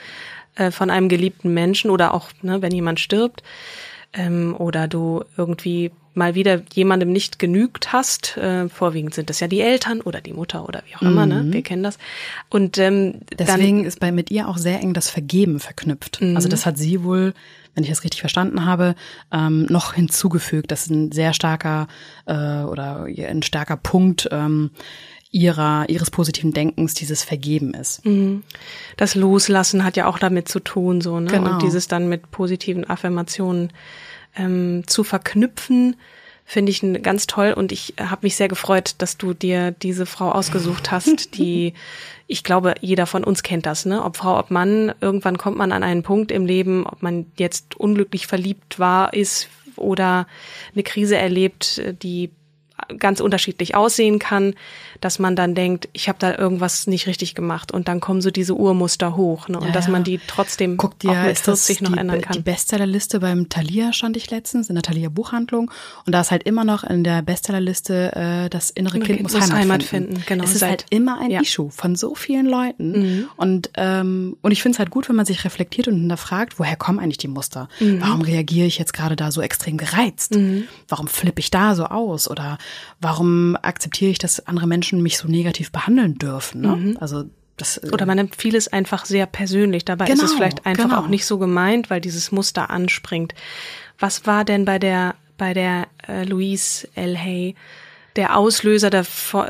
äh, 0.55 0.71
von 0.71 0.89
einem 0.89 1.09
geliebten 1.09 1.53
Menschen 1.53 1.89
oder 1.89 2.13
auch, 2.13 2.29
ne, 2.41 2.61
wenn 2.61 2.71
jemand 2.71 2.99
stirbt, 2.99 3.43
ähm, 4.13 4.55
oder 4.57 4.87
du 4.87 5.23
irgendwie 5.37 5.91
mal 6.13 6.35
wieder 6.35 6.61
jemandem 6.73 7.11
nicht 7.11 7.39
genügt 7.39 7.93
hast. 7.93 8.37
Äh, 8.37 8.69
vorwiegend 8.69 9.13
sind 9.13 9.29
das 9.29 9.39
ja 9.39 9.47
die 9.47 9.61
Eltern 9.61 10.01
oder 10.01 10.21
die 10.21 10.33
Mutter 10.33 10.67
oder 10.67 10.83
wie 10.87 10.95
auch 10.95 11.01
immer, 11.01 11.25
ne? 11.25 11.45
Wir 11.51 11.61
kennen 11.61 11.83
das. 11.83 11.97
Und 12.49 12.77
ähm, 12.77 13.21
Deswegen 13.37 13.77
dann, 13.77 13.85
ist 13.85 13.99
bei 13.99 14.11
mit 14.11 14.29
ihr 14.29 14.47
auch 14.47 14.57
sehr 14.57 14.79
eng 14.81 14.93
das 14.93 15.09
Vergeben 15.09 15.59
verknüpft. 15.59 16.21
Also 16.35 16.49
das 16.49 16.65
hat 16.65 16.77
sie 16.77 17.03
wohl, 17.03 17.33
wenn 17.73 17.83
ich 17.83 17.89
das 17.89 18.03
richtig 18.03 18.19
verstanden 18.19 18.65
habe, 18.65 18.95
ähm, 19.31 19.65
noch 19.69 19.93
hinzugefügt. 19.93 20.71
Das 20.71 20.83
ist 20.83 20.89
ein 20.89 21.11
sehr 21.11 21.33
starker 21.33 21.87
äh, 22.25 22.33
oder 22.33 23.05
ein 23.05 23.41
starker 23.41 23.77
Punkt 23.77 24.27
ähm, 24.31 24.71
ihrer 25.31 25.87
ihres 25.89 26.09
positiven 26.09 26.53
Denkens, 26.53 26.93
dieses 26.93 27.23
Vergeben 27.23 27.73
ist. 27.73 28.01
das 28.97 29.15
Loslassen 29.15 29.83
hat 29.83 29.95
ja 29.95 30.07
auch 30.07 30.17
damit 30.17 30.47
zu 30.47 30.59
tun, 30.59 31.01
so, 31.01 31.19
ne? 31.19 31.29
Genau. 31.29 31.53
Und 31.53 31.61
dieses 31.61 31.87
dann 31.87 32.09
mit 32.09 32.31
positiven 32.31 32.89
Affirmationen 32.89 33.71
ähm, 34.35 34.83
zu 34.87 35.03
verknüpfen, 35.03 35.95
finde 36.45 36.71
ich 36.71 36.81
ganz 37.03 37.27
toll. 37.27 37.53
Und 37.53 37.71
ich 37.71 37.93
habe 37.99 38.21
mich 38.23 38.35
sehr 38.35 38.47
gefreut, 38.47 38.95
dass 38.97 39.17
du 39.17 39.35
dir 39.35 39.69
diese 39.69 40.07
Frau 40.07 40.31
ausgesucht 40.31 40.89
hast, 40.89 41.35
die, 41.37 41.73
ich 42.25 42.43
glaube, 42.43 42.73
jeder 42.81 43.05
von 43.05 43.23
uns 43.23 43.43
kennt 43.43 43.67
das, 43.67 43.85
ne? 43.85 44.03
Ob 44.03 44.17
Frau, 44.17 44.39
ob 44.39 44.49
Mann, 44.49 44.93
irgendwann 44.99 45.37
kommt 45.37 45.57
man 45.57 45.71
an 45.71 45.83
einen 45.83 46.01
Punkt 46.01 46.31
im 46.31 46.47
Leben, 46.47 46.87
ob 46.87 47.03
man 47.03 47.27
jetzt 47.37 47.75
unglücklich 47.79 48.25
verliebt 48.25 48.79
war, 48.79 49.13
ist 49.13 49.47
oder 49.75 50.25
eine 50.73 50.83
Krise 50.83 51.17
erlebt, 51.17 51.81
die 52.01 52.31
ganz 52.97 53.19
unterschiedlich 53.19 53.75
aussehen 53.75 54.19
kann, 54.19 54.53
dass 55.01 55.19
man 55.19 55.35
dann 55.35 55.55
denkt, 55.55 55.89
ich 55.93 56.09
habe 56.09 56.17
da 56.19 56.37
irgendwas 56.37 56.87
nicht 56.87 57.07
richtig 57.07 57.35
gemacht 57.35 57.71
und 57.71 57.87
dann 57.87 57.99
kommen 57.99 58.21
so 58.21 58.31
diese 58.31 58.53
Urmuster 58.55 59.15
hoch 59.15 59.47
ne? 59.47 59.59
und 59.59 59.67
Ja, 59.67 59.71
dass 59.71 59.87
man 59.87 60.03
die 60.03 60.19
trotzdem 60.27 60.77
Guck 60.77 60.99
dir, 60.99 61.11
auch 61.11 61.23
mit 61.23 61.31
ist 61.33 61.47
das 61.47 61.65
40 61.67 61.81
noch 61.81 61.93
die, 61.93 61.99
ändern 61.99 62.17
die 62.19 62.21
kann. 62.23 62.43
Bestsellerliste 62.43 63.19
beim 63.19 63.49
Thalia 63.49 63.93
stand 63.93 64.17
ich 64.17 64.29
letztens, 64.31 64.69
in 64.69 64.75
der 64.75 64.81
Thalia 64.83 65.09
Buchhandlung. 65.09 65.71
Und 66.05 66.13
da 66.13 66.21
ist 66.21 66.31
halt 66.31 66.43
immer 66.43 66.63
noch 66.63 66.83
in 66.83 67.03
der 67.03 67.21
Bestsellerliste 67.21 68.15
äh, 68.15 68.49
das 68.49 68.69
innere 68.69 68.93
Kind 68.99 69.05
Kind 69.05 69.23
muss, 69.23 69.33
muss 69.33 69.43
Heimat, 69.43 69.57
Heimat 69.59 69.83
finden. 69.83 70.13
finden, 70.15 70.23
genau, 70.27 70.43
Es 70.43 70.51
ist 70.53 70.59
seit- 70.59 70.69
halt 70.69 70.85
immer 70.89 71.19
ein 71.19 71.31
ja. 71.31 71.39
Mhm. 71.39 71.43
Issue 71.43 71.69
von 71.71 71.95
so 71.95 72.15
vielen 72.15 72.45
Leuten. 72.45 73.27
Und, 73.37 73.69
ähm, 73.75 74.37
und 74.41 74.51
ich 74.51 74.61
finde 74.61 74.75
es 74.75 74.79
halt 74.79 74.89
gut, 74.89 75.07
wenn 75.09 75.15
man 75.15 75.25
sich 75.25 75.43
reflektiert 75.45 75.87
und 75.87 75.95
hinterfragt, 75.99 76.59
woher 76.59 76.75
kommen 76.75 76.99
eigentlich 76.99 77.17
die 77.17 77.27
Muster? 77.27 77.69
Mhm. 77.79 78.01
Warum 78.01 78.21
reagiere 78.21 78.67
ich 78.67 78.77
jetzt 78.77 78.93
gerade 78.93 79.15
da 79.15 79.31
so 79.31 79.41
extrem 79.41 79.77
gereizt? 79.77 80.37
Warum 80.87 81.07
flippe 81.07 81.39
ich 81.39 81.51
da 81.51 81.75
so 81.75 81.85
aus? 81.85 82.29
Oder 82.29 82.57
warum 83.01 83.57
akzeptiere 83.61 84.11
ich, 84.11 84.19
dass 84.19 84.45
andere 84.47 84.67
Menschen 84.67 85.01
mich 85.01 85.17
so 85.17 85.27
negativ 85.27 85.71
behandeln 85.71 86.17
dürfen? 86.17 86.61
Ne? 86.61 86.95
Also 86.99 87.25
das, 87.57 87.77
äh, 87.77 87.87
Mhm. 87.87 87.93
Oder 87.93 88.05
man 88.05 88.17
nimmt 88.17 88.35
vieles 88.35 88.67
einfach 88.67 89.05
sehr 89.05 89.25
persönlich. 89.25 89.85
Dabei 89.85 90.05
ist 90.05 90.13
es 90.13 90.29
Genau, 90.29 90.37
vielleicht 90.37 90.65
einfach 90.65 90.83
genau. 90.85 91.01
auch 91.01 91.07
nicht 91.07 91.25
so 91.25 91.37
gemeint, 91.37 91.89
weil 91.89 92.01
dieses 92.01 92.31
Muster 92.31 92.69
anspringt. 92.69 93.33
Was 93.99 94.25
war 94.25 94.45
denn 94.45 94.65
bei 94.65 94.79
der 94.79 95.15
bei 95.37 95.53
der 95.53 95.87
äh, 96.07 96.25
Louise 96.25 96.87
L. 96.95 97.17
Hay 97.17 97.55
der 98.15 98.35
Auslöser, 98.35 98.89
da, 98.89 99.03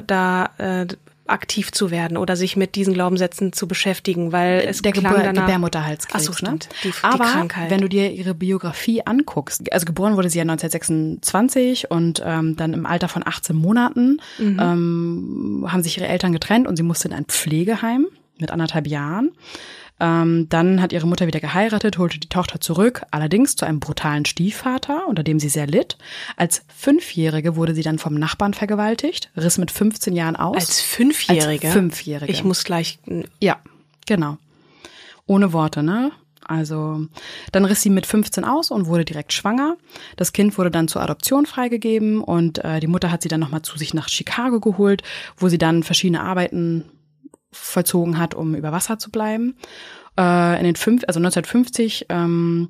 da 0.05 0.49
äh, 0.59 0.87
aktiv 1.31 1.71
zu 1.71 1.91
werden 1.91 2.17
oder 2.17 2.35
sich 2.35 2.55
mit 2.57 2.75
diesen 2.75 2.93
Glaubenssätzen 2.93 3.53
zu 3.53 3.67
beschäftigen? 3.67 4.31
Weil 4.31 4.63
es 4.67 4.81
der 4.81 4.91
klang 4.91 5.13
Gebur 5.13 5.23
danach, 5.23 5.43
Gebärmutterhalskrebs. 5.45 6.15
Ach 6.23 6.25
so, 6.27 6.33
stimmt. 6.33 6.69
Ne? 6.69 6.75
Die, 6.83 6.87
die 6.89 6.93
Aber 7.03 7.25
Krankheit. 7.25 7.69
wenn 7.69 7.81
du 7.81 7.89
dir 7.89 8.11
ihre 8.11 8.33
Biografie 8.33 9.05
anguckst, 9.05 9.71
also 9.71 9.85
geboren 9.85 10.15
wurde 10.17 10.29
sie 10.29 10.37
ja 10.39 10.43
1926 10.43 11.91
und 11.91 12.21
ähm, 12.25 12.55
dann 12.55 12.73
im 12.73 12.85
Alter 12.85 13.07
von 13.07 13.25
18 13.25 13.55
Monaten 13.55 14.19
Mhm. 14.37 14.59
ähm, 14.59 15.65
haben 15.67 15.83
sich 15.83 15.97
ihre 15.97 16.07
Eltern 16.07 16.31
getrennt 16.33 16.67
und 16.67 16.75
sie 16.75 16.83
musste 16.83 17.07
in 17.07 17.13
ein 17.13 17.25
Pflegeheim 17.25 18.07
mit 18.39 18.51
anderthalb 18.51 18.87
Jahren. 18.87 19.31
Ähm, 19.99 20.47
dann 20.49 20.81
hat 20.81 20.93
ihre 20.93 21.07
Mutter 21.07 21.27
wieder 21.27 21.39
geheiratet, 21.39 21.97
holte 21.97 22.19
die 22.19 22.29
Tochter 22.29 22.61
zurück, 22.61 23.03
allerdings 23.11 23.55
zu 23.55 23.65
einem 23.65 23.79
brutalen 23.79 24.25
Stiefvater, 24.25 25.07
unter 25.07 25.23
dem 25.23 25.39
sie 25.39 25.49
sehr 25.49 25.67
litt. 25.67 25.97
Als 26.37 26.63
Fünfjährige 26.75 27.55
wurde 27.55 27.75
sie 27.75 27.81
dann 27.83 27.99
vom 27.99 28.13
Nachbarn 28.15 28.53
vergewaltigt, 28.53 29.29
riss 29.35 29.57
mit 29.57 29.71
15 29.71 30.15
Jahren 30.15 30.35
aus. 30.35 30.55
als 30.55 30.81
Fünfjährige. 30.81 31.67
Als 31.67 31.73
Fünfjährige. 31.75 32.31
Ich 32.31 32.43
muss 32.43 32.63
gleich 32.63 32.99
Ja, 33.39 33.57
genau. 34.05 34.37
Ohne 35.25 35.53
Worte, 35.53 35.83
ne? 35.83 36.11
Also 36.49 37.05
dann 37.51 37.65
riss 37.65 37.83
sie 37.83 37.91
mit 37.91 38.07
15 38.07 38.43
aus 38.43 38.71
und 38.71 38.87
wurde 38.87 39.05
direkt 39.05 39.33
schwanger. 39.33 39.77
Das 40.17 40.33
Kind 40.33 40.57
wurde 40.57 40.71
dann 40.71 40.87
zur 40.87 41.03
Adoption 41.03 41.45
freigegeben 41.45 42.21
und 42.23 42.63
äh, 42.63 42.79
die 42.79 42.87
Mutter 42.87 43.11
hat 43.11 43.21
sie 43.21 43.29
dann 43.29 43.39
nochmal 43.39 43.61
zu 43.61 43.77
sich 43.77 43.93
nach 43.93 44.09
Chicago 44.09 44.59
geholt, 44.59 45.03
wo 45.37 45.47
sie 45.47 45.59
dann 45.59 45.83
verschiedene 45.83 46.21
Arbeiten 46.21 46.85
vollzogen 47.51 48.17
hat, 48.17 48.35
um 48.35 48.55
über 48.55 48.71
Wasser 48.71 48.99
zu 48.99 49.11
bleiben. 49.11 49.55
Äh, 50.17 50.57
in 50.59 50.65
den 50.65 50.75
fünf, 50.75 51.03
also 51.07 51.19
1950 51.19 52.07
ähm, 52.09 52.69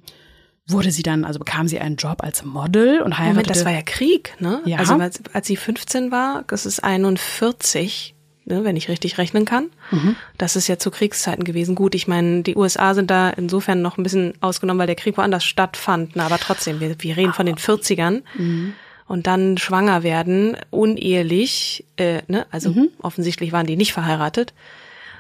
wurde 0.68 0.92
sie 0.92 1.04
dann, 1.04 1.26
also 1.26 1.40
bekam 1.40 1.68
sie 1.68 1.80
einen 1.80 1.96
Job 1.96 2.24
als 2.24 2.44
Model 2.44 3.02
und 3.02 3.18
heiratete. 3.18 3.36
Moment, 3.36 3.50
das 3.50 3.66
war 3.66 3.72
ja 3.72 3.82
Krieg, 3.82 4.36
ne? 4.40 4.62
Ja. 4.66 4.78
Also 4.78 4.94
als, 4.96 5.22
als 5.34 5.48
sie 5.48 5.56
15 5.56 6.12
war, 6.12 6.44
das 6.48 6.66
ist 6.66 6.84
41, 6.84 8.16
ne, 8.46 8.64
wenn 8.64 8.76
ich 8.76 8.90
richtig 8.90 9.18
rechnen 9.18 9.46
kann. 9.46 9.70
Mhm. 9.92 10.16
Das 10.38 10.56
ist 10.56 10.68
ja 10.68 10.78
zu 10.78 10.92
Kriegszeiten 10.92 11.44
gewesen. 11.44 11.76
Gut, 11.76 11.96
ich 11.96 12.08
meine, 12.08 12.44
die 12.44 12.56
USA 12.56 12.94
sind 12.94 13.10
da 13.10 13.30
insofern 13.30 13.82
noch 13.82 13.98
ein 13.98 14.04
bisschen 14.04 14.34
ausgenommen, 14.42 14.80
weil 14.80 14.88
der 14.88 14.96
Krieg 14.96 15.18
woanders 15.18 15.44
stattfand. 15.44 16.16
Na, 16.16 16.26
aber 16.26 16.38
trotzdem, 16.38 16.80
wir, 16.80 16.96
wir 17.00 17.18
reden 17.18 17.34
von 17.34 17.46
den 17.46 17.56
40ern. 17.56 18.22
Mhm. 18.38 18.74
Und 19.10 19.28
dann 19.28 19.58
schwanger 19.58 20.04
werden, 20.04 20.56
unehelich, 20.70 21.84
äh, 21.98 22.22
ne? 22.28 22.46
also 22.52 22.70
Mhm. 22.72 22.90
offensichtlich 23.02 23.52
waren 23.52 23.66
die 23.66 23.76
nicht 23.76 23.92
verheiratet. 23.92 24.54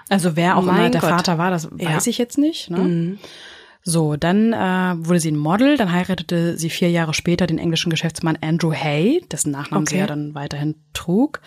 Also 0.09 0.35
wer 0.35 0.57
auch 0.57 0.63
immer 0.63 0.73
Mein 0.73 0.91
der 0.91 1.01
Gott. 1.01 1.09
Vater 1.09 1.37
war, 1.37 1.51
das 1.51 1.63
Ja. 1.63 1.89
Mhm. 1.89 1.95
weiß 1.95 2.07
ich 2.07 2.17
jetzt 2.17 2.37
nicht. 2.37 2.69
Ne? 2.69 3.17
So, 3.83 4.15
dann 4.15 4.53
äh, 4.53 4.93
wurde 5.07 5.19
sie 5.19 5.31
ein 5.31 5.37
Model, 5.37 5.77
dann 5.77 5.91
heiratete 5.91 6.57
sie 6.57 6.69
vier 6.69 6.91
Jahre 6.91 7.13
später 7.13 7.47
den 7.47 7.57
englischen 7.57 7.89
Geschäftsmann 7.89 8.37
Andrew 8.41 8.71
Hay, 8.73 9.23
dessen 9.31 9.51
Nachnamen 9.51 9.87
sie 9.87 9.95
Okay. 9.95 10.01
ja 10.01 10.07
dann 10.07 10.35
weiterhin 10.35 10.75
trug. 10.93 11.41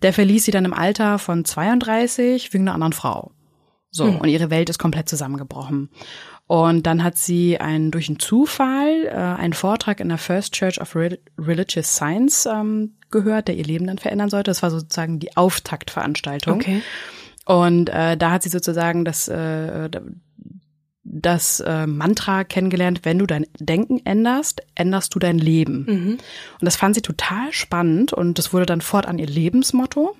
Der 0.00 0.12
verließ 0.12 0.44
sie 0.44 0.50
dann 0.52 0.64
im 0.64 0.72
Alter 0.74 1.18
von 1.18 1.44
32 1.44 2.52
wegen 2.54 2.64
einer 2.64 2.74
anderen 2.74 2.92
Frau. 2.92 3.32
So, 3.94 4.06
Hm. 4.06 4.16
und 4.22 4.28
ihre 4.28 4.48
Welt 4.50 4.70
ist 4.70 4.78
komplett 4.78 5.08
zusammengebrochen. 5.08 5.90
Und 6.46 6.86
dann 6.86 7.04
hat 7.04 7.16
sie 7.16 7.58
einen, 7.60 7.90
durch 7.90 8.08
einen 8.08 8.18
Zufall 8.18 9.04
äh, 9.06 9.14
einen 9.14 9.52
Vortrag 9.52 10.00
in 10.00 10.08
der 10.08 10.18
First 10.18 10.54
Church 10.54 10.80
of 10.80 10.96
Rel- 10.96 11.20
Religious 11.38 11.94
Science 11.94 12.46
ähm, 12.46 12.94
gehört, 13.10 13.48
der 13.48 13.56
ihr 13.56 13.64
Leben 13.64 13.86
dann 13.86 13.98
verändern 13.98 14.30
sollte. 14.30 14.50
Das 14.50 14.62
war 14.62 14.70
sozusagen 14.70 15.18
die 15.20 15.36
Auftaktveranstaltung. 15.36 16.54
Okay. 16.56 16.82
Und 17.44 17.90
äh, 17.90 18.16
da 18.16 18.30
hat 18.32 18.42
sie 18.42 18.48
sozusagen 18.48 19.04
das, 19.04 19.28
äh, 19.28 19.88
das 21.04 21.60
äh, 21.60 21.86
Mantra 21.86 22.44
kennengelernt, 22.44 23.00
wenn 23.04 23.18
du 23.18 23.26
dein 23.26 23.46
Denken 23.58 24.00
änderst, 24.04 24.62
änderst 24.74 25.14
du 25.14 25.18
dein 25.18 25.38
Leben. 25.38 25.86
Und 26.60 26.64
das 26.64 26.76
fand 26.76 26.94
sie 26.94 27.02
total 27.02 27.52
spannend 27.52 28.12
und 28.12 28.38
das 28.38 28.52
wurde 28.52 28.66
dann 28.66 28.80
fortan 28.80 29.18
ihr 29.18 29.26
Lebensmotto. 29.26 30.16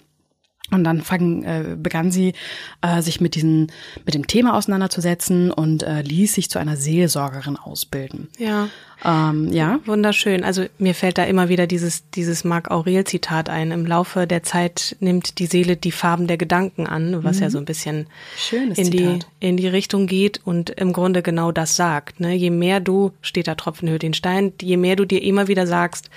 Und 0.72 0.84
dann 0.84 1.02
fang, 1.02 1.42
äh, 1.42 1.76
begann 1.76 2.10
sie, 2.10 2.32
äh, 2.80 3.02
sich 3.02 3.20
mit, 3.20 3.34
diesen, 3.34 3.70
mit 4.06 4.14
dem 4.14 4.26
Thema 4.26 4.54
auseinanderzusetzen 4.56 5.50
und 5.50 5.82
äh, 5.82 6.00
ließ 6.00 6.34
sich 6.34 6.48
zu 6.48 6.58
einer 6.58 6.76
Seelsorgerin 6.76 7.56
ausbilden. 7.56 8.28
Ja. 8.38 8.68
Ähm, 9.04 9.52
ja. 9.52 9.80
Wunderschön. 9.84 10.44
Also 10.44 10.64
mir 10.78 10.94
fällt 10.94 11.18
da 11.18 11.24
immer 11.24 11.50
wieder 11.50 11.66
dieses, 11.66 12.08
dieses 12.10 12.44
Marc 12.44 12.70
Aurel 12.70 13.04
Zitat 13.04 13.50
ein. 13.50 13.70
Im 13.70 13.84
Laufe 13.84 14.26
der 14.26 14.42
Zeit 14.42 14.96
nimmt 15.00 15.38
die 15.38 15.46
Seele 15.46 15.76
die 15.76 15.92
Farben 15.92 16.26
der 16.26 16.38
Gedanken 16.38 16.86
an, 16.86 17.22
was 17.22 17.40
ja 17.40 17.50
so 17.50 17.58
ein 17.58 17.64
bisschen 17.66 18.06
Schönes 18.36 18.78
in 18.78 18.90
die, 18.90 19.18
in 19.40 19.56
die 19.56 19.68
Richtung 19.68 20.06
geht 20.06 20.40
und 20.44 20.70
im 20.70 20.92
Grunde 20.92 21.22
genau 21.22 21.52
das 21.52 21.76
sagt. 21.76 22.20
Ne? 22.20 22.32
Je 22.34 22.50
mehr 22.50 22.80
du, 22.80 23.12
steht 23.20 23.46
da 23.46 23.56
Tropfen 23.56 23.98
den 23.98 24.14
Stein, 24.14 24.52
je 24.62 24.78
mehr 24.78 24.96
du 24.96 25.04
dir 25.04 25.22
immer 25.22 25.48
wieder 25.48 25.66
sagst, 25.66 26.08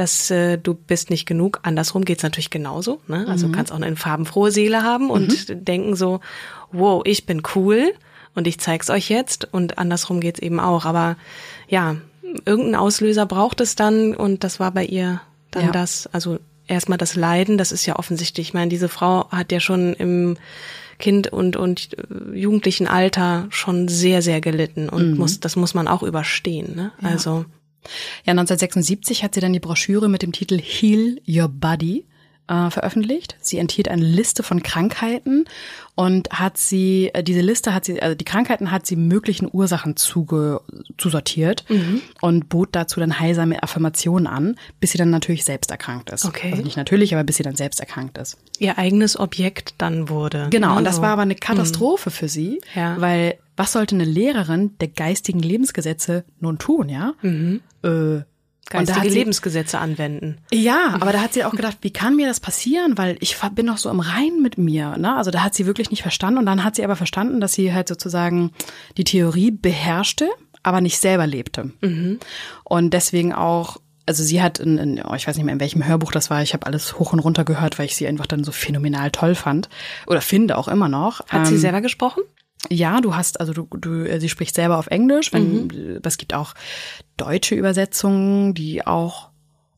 dass 0.00 0.30
äh, 0.30 0.56
du 0.56 0.72
bist 0.72 1.10
nicht 1.10 1.26
genug. 1.26 1.60
Andersrum 1.62 2.06
geht's 2.06 2.22
natürlich 2.22 2.48
genauso. 2.48 3.00
Ne? 3.06 3.26
Also 3.28 3.48
du 3.48 3.52
kannst 3.52 3.70
auch 3.70 3.76
eine 3.76 3.94
farbenfrohe 3.96 4.50
Seele 4.50 4.82
haben 4.82 5.10
und 5.10 5.46
denken 5.68 5.94
so, 5.94 6.20
wow, 6.72 7.02
ich 7.04 7.26
bin 7.26 7.42
cool 7.54 7.92
und 8.34 8.46
ich 8.46 8.58
zeig's 8.58 8.88
euch 8.88 9.10
jetzt. 9.10 9.52
Und 9.52 9.76
andersrum 9.76 10.20
geht's 10.20 10.40
eben 10.40 10.58
auch. 10.58 10.86
Aber 10.86 11.16
ja, 11.68 11.96
irgendeinen 12.46 12.76
Auslöser 12.76 13.26
braucht 13.26 13.60
es 13.60 13.76
dann 13.76 14.14
und 14.14 14.42
das 14.42 14.58
war 14.58 14.70
bei 14.70 14.86
ihr 14.86 15.20
dann 15.50 15.66
Ja. 15.66 15.70
das. 15.70 16.08
Also 16.12 16.38
erstmal 16.66 16.96
das 16.96 17.14
Leiden, 17.14 17.58
das 17.58 17.70
ist 17.70 17.84
ja 17.84 17.98
offensichtlich. 17.98 18.48
Ich 18.48 18.54
meine, 18.54 18.70
diese 18.70 18.88
Frau 18.88 19.28
hat 19.30 19.52
ja 19.52 19.60
schon 19.60 19.92
im 19.92 20.38
Kind 20.98 21.30
und 21.30 21.56
und 21.56 21.90
äh, 21.98 22.38
jugendlichen 22.38 22.86
Alter 22.86 23.48
schon 23.50 23.88
sehr 23.88 24.22
sehr 24.22 24.40
gelitten 24.40 24.88
und 24.88 25.18
muss 25.18 25.40
das 25.40 25.56
muss 25.56 25.74
man 25.74 25.88
auch 25.88 26.02
überstehen. 26.02 26.74
Ne? 26.74 26.92
Also 27.02 27.44
Ja, 28.24 28.32
1976 28.32 29.24
hat 29.24 29.34
sie 29.34 29.40
dann 29.40 29.52
die 29.52 29.60
Broschüre 29.60 30.08
mit 30.08 30.22
dem 30.22 30.32
Titel 30.32 30.58
Heal 30.60 31.18
Your 31.26 31.48
Body 31.48 32.06
äh, 32.48 32.68
veröffentlicht. 32.70 33.36
Sie 33.40 33.58
enthielt 33.58 33.88
eine 33.88 34.04
Liste 34.04 34.42
von 34.42 34.62
Krankheiten 34.62 35.44
und 35.94 36.30
hat 36.30 36.58
sie, 36.58 37.10
äh, 37.14 37.22
diese 37.22 37.40
Liste 37.42 37.72
hat 37.72 37.84
sie, 37.84 38.02
also 38.02 38.14
die 38.16 38.24
Krankheiten 38.24 38.70
hat 38.72 38.86
sie 38.86 38.96
möglichen 38.96 39.48
Ursachen 39.52 39.96
zuge, 39.96 40.60
zusortiert 40.98 41.64
Mhm. 41.68 42.02
und 42.20 42.48
bot 42.48 42.70
dazu 42.72 42.98
dann 43.00 43.20
heilsame 43.20 43.62
Affirmationen 43.62 44.26
an, 44.26 44.56
bis 44.80 44.92
sie 44.92 44.98
dann 44.98 45.10
natürlich 45.10 45.44
selbst 45.44 45.70
erkrankt 45.70 46.10
ist. 46.10 46.24
Okay. 46.24 46.50
Also 46.50 46.62
nicht 46.64 46.76
natürlich, 46.76 47.14
aber 47.14 47.22
bis 47.24 47.36
sie 47.36 47.44
dann 47.44 47.56
selbst 47.56 47.78
erkrankt 47.80 48.18
ist. 48.18 48.36
ihr 48.58 48.76
eigenes 48.78 49.18
Objekt 49.18 49.74
dann 49.78 50.08
wurde. 50.08 50.48
Genau, 50.50 50.72
ne? 50.72 50.78
und 50.78 50.84
das 50.84 51.00
war 51.00 51.10
aber 51.10 51.22
eine 51.22 51.34
Katastrophe 51.36 52.10
für 52.10 52.28
sie, 52.28 52.60
Ja. 52.74 53.00
weil 53.00 53.38
was 53.60 53.72
sollte 53.72 53.94
eine 53.94 54.04
Lehrerin 54.04 54.78
der 54.78 54.88
geistigen 54.88 55.40
Lebensgesetze 55.40 56.24
nun 56.38 56.56
tun, 56.56 56.88
ja? 56.88 57.12
Mhm. 57.20 57.60
Äh, 57.82 58.22
Geistige 58.70 59.08
Lebensgesetze 59.08 59.78
anwenden. 59.78 60.38
Ja, 60.50 60.96
aber 61.00 61.12
da 61.12 61.20
hat 61.20 61.34
sie 61.34 61.44
auch 61.44 61.50
gedacht, 61.50 61.78
wie 61.82 61.92
kann 61.92 62.16
mir 62.16 62.26
das 62.26 62.40
passieren? 62.40 62.96
Weil 62.96 63.18
ich 63.20 63.36
bin 63.54 63.66
noch 63.66 63.76
so 63.76 63.90
im 63.90 64.00
Reinen 64.00 64.40
mit 64.40 64.56
mir. 64.56 64.96
Ne? 64.96 65.14
Also 65.14 65.30
da 65.30 65.42
hat 65.42 65.54
sie 65.54 65.66
wirklich 65.66 65.90
nicht 65.90 66.02
verstanden. 66.02 66.38
Und 66.38 66.46
dann 66.46 66.64
hat 66.64 66.76
sie 66.76 66.84
aber 66.84 66.96
verstanden, 66.96 67.40
dass 67.40 67.52
sie 67.52 67.74
halt 67.74 67.88
sozusagen 67.88 68.52
die 68.96 69.04
Theorie 69.04 69.50
beherrschte, 69.50 70.30
aber 70.62 70.80
nicht 70.80 70.98
selber 70.98 71.26
lebte. 71.26 71.72
Mhm. 71.80 72.20
Und 72.64 72.94
deswegen 72.94 73.34
auch 73.34 73.78
also 74.06 74.24
sie 74.24 74.42
hat 74.42 74.58
in, 74.58 74.78
in 74.78 75.02
oh, 75.04 75.14
ich 75.14 75.28
weiß 75.28 75.36
nicht 75.36 75.44
mehr 75.44 75.54
in 75.54 75.60
welchem 75.60 75.86
Hörbuch 75.86 76.10
das 76.10 76.30
war, 76.30 76.42
ich 76.42 76.52
habe 76.52 76.66
alles 76.66 76.98
hoch 76.98 77.12
und 77.12 77.20
runter 77.20 77.44
gehört, 77.44 77.78
weil 77.78 77.86
ich 77.86 77.94
sie 77.94 78.08
einfach 78.08 78.26
dann 78.26 78.42
so 78.42 78.50
phänomenal 78.50 79.10
toll 79.12 79.36
fand 79.36 79.68
oder 80.06 80.20
finde 80.20 80.58
auch 80.58 80.66
immer 80.66 80.88
noch. 80.88 81.20
Hat 81.28 81.40
ähm, 81.40 81.44
sie 81.44 81.58
selber 81.58 81.80
gesprochen? 81.80 82.22
Ja, 82.68 83.00
du 83.00 83.14
hast, 83.14 83.40
also 83.40 83.52
du, 83.52 83.66
du, 83.70 84.04
äh, 84.04 84.20
sie 84.20 84.28
spricht 84.28 84.54
selber 84.54 84.78
auf 84.78 84.88
Englisch, 84.88 85.32
wenn, 85.32 85.66
mhm. 85.66 86.00
es 86.04 86.18
gibt 86.18 86.34
auch 86.34 86.54
deutsche 87.16 87.54
Übersetzungen, 87.54 88.52
die 88.52 88.86
auch, 88.86 89.30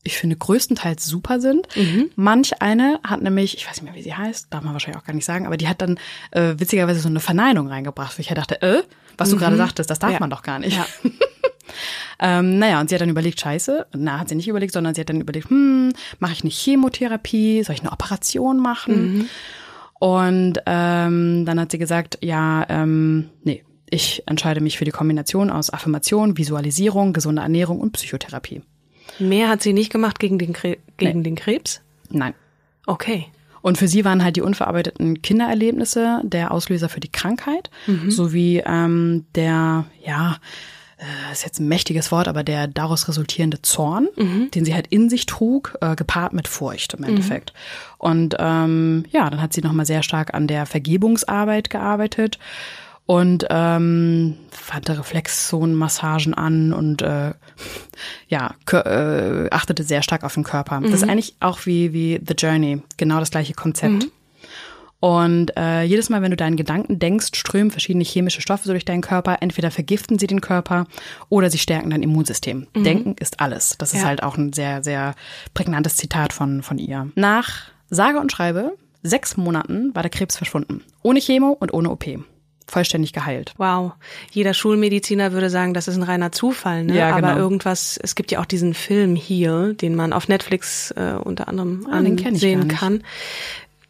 ich 0.03 0.17
finde, 0.17 0.35
größtenteils 0.35 1.05
super 1.05 1.39
sind. 1.39 1.67
Mhm. 1.77 2.09
Manch 2.15 2.61
eine 2.61 2.99
hat 3.05 3.21
nämlich, 3.21 3.55
ich 3.55 3.67
weiß 3.67 3.81
nicht 3.81 3.85
mehr, 3.89 3.95
wie 3.95 4.03
sie 4.03 4.13
heißt, 4.13 4.47
darf 4.49 4.63
man 4.63 4.73
wahrscheinlich 4.73 5.01
auch 5.01 5.05
gar 5.05 5.13
nicht 5.13 5.25
sagen, 5.25 5.45
aber 5.45 5.55
die 5.55 5.69
hat 5.69 5.81
dann 5.81 5.97
äh, 6.31 6.55
witzigerweise 6.57 6.99
so 6.99 7.07
eine 7.07 7.21
Verneinung 7.21 7.67
reingebracht, 7.67 8.17
wo 8.17 8.21
ich 8.21 8.29
ja 8.29 8.35
dachte, 8.35 8.61
äh, 8.61 8.83
was 9.17 9.29
du 9.29 9.35
mhm. 9.35 9.39
gerade 9.39 9.57
sagtest, 9.57 9.89
das 9.89 9.99
darf 9.99 10.11
ja. 10.11 10.19
man 10.19 10.29
doch 10.29 10.41
gar 10.41 10.59
nicht. 10.59 10.75
Ja. 10.75 10.85
ähm, 12.19 12.59
naja, 12.59 12.81
und 12.81 12.89
sie 12.89 12.95
hat 12.95 13.01
dann 13.01 13.09
überlegt, 13.09 13.39
scheiße, 13.39 13.87
na, 13.93 14.19
hat 14.19 14.27
sie 14.27 14.35
nicht 14.35 14.49
überlegt, 14.49 14.73
sondern 14.73 14.93
sie 14.93 15.01
hat 15.01 15.09
dann 15.09 15.21
überlegt, 15.21 15.49
hm, 15.49 15.93
mache 16.19 16.33
ich 16.33 16.41
eine 16.41 16.51
Chemotherapie, 16.51 17.63
soll 17.63 17.75
ich 17.75 17.81
eine 17.81 17.93
Operation 17.93 18.59
machen? 18.59 19.17
Mhm. 19.17 19.29
Und 20.03 20.55
ähm, 20.65 21.45
dann 21.45 21.57
hat 21.61 21.71
sie 21.71 21.77
gesagt, 21.77 22.17
ja, 22.21 22.65
ähm, 22.67 23.29
nee, 23.45 23.63
ich 23.89 24.21
entscheide 24.25 24.59
mich 24.59 24.77
für 24.77 24.83
die 24.83 24.91
Kombination 24.91 25.49
aus 25.49 25.71
Affirmation, 25.71 26.37
Visualisierung, 26.37 27.13
gesunde 27.13 27.41
Ernährung 27.41 27.79
und 27.79 27.93
Psychotherapie. 27.93 28.63
Mehr 29.17 29.47
hat 29.47 29.61
sie 29.61 29.71
nicht 29.71 29.93
gemacht 29.93 30.19
gegen 30.19 30.37
den, 30.37 30.51
Kre 30.51 30.77
gegen 30.97 31.19
nee. 31.19 31.23
den 31.23 31.35
Krebs? 31.35 31.79
Nein. 32.09 32.33
Okay. 32.85 33.27
Und 33.61 33.77
für 33.77 33.87
sie 33.87 34.03
waren 34.03 34.25
halt 34.25 34.35
die 34.35 34.41
unverarbeiteten 34.41 35.21
Kindererlebnisse 35.21 36.19
der 36.25 36.51
Auslöser 36.51 36.89
für 36.89 36.99
die 36.99 37.11
Krankheit, 37.11 37.69
mhm. 37.87 38.11
sowie 38.11 38.61
ähm, 38.65 39.23
der, 39.35 39.85
ja, 40.05 40.35
äh, 40.97 41.31
ist 41.31 41.43
jetzt 41.43 41.59
ein 41.59 41.67
mächtiges 41.67 42.11
Wort, 42.11 42.27
aber 42.27 42.43
der 42.43 42.67
daraus 42.67 43.07
resultierende 43.07 43.61
Zorn, 43.61 44.07
mhm. 44.15 44.51
den 44.51 44.65
sie 44.65 44.73
halt 44.73 44.87
in 44.87 45.09
sich 45.09 45.25
trug, 45.25 45.77
äh, 45.81 45.95
gepaart 45.95 46.33
mit 46.33 46.47
Furcht 46.47 46.93
im 46.93 47.01
mhm. 47.01 47.09
Endeffekt. 47.09 47.53
Mhm. 47.53 48.07
Und 48.07 48.35
ähm, 48.39 49.05
ja, 49.11 49.29
dann 49.29 49.41
hat 49.41 49.53
sie 49.53 49.61
nochmal 49.61 49.85
sehr 49.85 50.03
stark 50.03 50.33
an 50.33 50.47
der 50.47 50.65
Vergebungsarbeit 50.65 51.69
gearbeitet 51.69 52.39
und 53.05 53.45
ähm, 53.49 54.37
wandte 54.71 54.97
Reflexzonenmassagen 54.97 56.33
an 56.33 56.73
und 56.73 57.01
äh, 57.01 57.33
ja, 58.27 58.55
äh, 58.71 59.49
achtete 59.49 59.83
sehr 59.83 60.03
stark 60.03 60.23
auf 60.23 60.35
den 60.35 60.43
Körper. 60.43 60.79
Mhm. 60.79 60.83
Das 60.83 60.93
ist 60.93 61.03
mhm. 61.03 61.09
eigentlich 61.09 61.35
auch 61.39 61.65
wie, 61.65 61.93
wie 61.93 62.21
The 62.25 62.33
Journey, 62.37 62.81
genau 62.97 63.19
das 63.19 63.31
gleiche 63.31 63.53
Konzept. 63.53 63.93
Mhm. 63.93 64.11
Und 65.03 65.51
äh, 65.57 65.83
jedes 65.83 66.09
Mal, 66.09 66.21
wenn 66.21 66.31
du 66.31 66.37
deinen 66.37 66.55
Gedanken 66.55 66.97
denkst, 66.97 67.37
strömen 67.37 67.71
verschiedene 67.71 68.05
chemische 68.05 68.39
Stoffe 68.39 68.63
so 68.63 68.71
durch 68.71 68.85
deinen 68.85 69.01
Körper. 69.01 69.39
Entweder 69.41 69.69
vergiften 69.69 70.17
sie 70.17 70.27
den 70.27 70.39
Körper 70.39 70.87
oder 71.27 71.49
sie 71.49 71.57
stärken 71.57 71.89
dein 71.89 72.03
Immunsystem. 72.03 72.67
Mhm. 72.73 72.83
Denken 72.85 73.15
ist 73.19 73.41
alles. 73.41 73.75
Das 73.77 73.91
ist 73.91 73.99
ja. 73.99 74.07
halt 74.07 74.23
auch 74.23 74.37
ein 74.37 74.53
sehr, 74.53 74.81
sehr 74.81 75.13
prägnantes 75.53 75.97
Zitat 75.97 76.31
von, 76.31 76.63
von 76.63 76.77
ihr. 76.77 77.09
Nach 77.15 77.63
sage 77.89 78.17
und 78.21 78.31
schreibe 78.31 78.77
sechs 79.01 79.35
Monaten 79.35 79.93
war 79.93 80.03
der 80.03 80.09
Krebs 80.09 80.37
verschwunden. 80.37 80.85
Ohne 81.01 81.19
Chemo 81.19 81.49
und 81.49 81.73
ohne 81.73 81.89
OP 81.89 82.05
vollständig 82.67 83.13
geheilt. 83.13 83.53
Wow. 83.57 83.93
Jeder 84.31 84.53
Schulmediziner 84.53 85.31
würde 85.31 85.49
sagen, 85.49 85.73
das 85.73 85.87
ist 85.87 85.97
ein 85.97 86.03
reiner 86.03 86.31
Zufall, 86.31 86.83
ne? 86.85 86.95
Ja, 86.97 87.15
genau. 87.15 87.27
Aber 87.27 87.39
irgendwas, 87.39 87.99
es 88.01 88.15
gibt 88.15 88.31
ja 88.31 88.39
auch 88.39 88.45
diesen 88.45 88.73
Film 88.73 89.15
hier, 89.15 89.73
den 89.73 89.95
man 89.95 90.13
auf 90.13 90.27
Netflix 90.27 90.91
äh, 90.91 91.13
unter 91.21 91.47
anderem 91.47 91.87
ah, 91.89 91.97
ansehen 91.97 92.67
kann. 92.67 93.03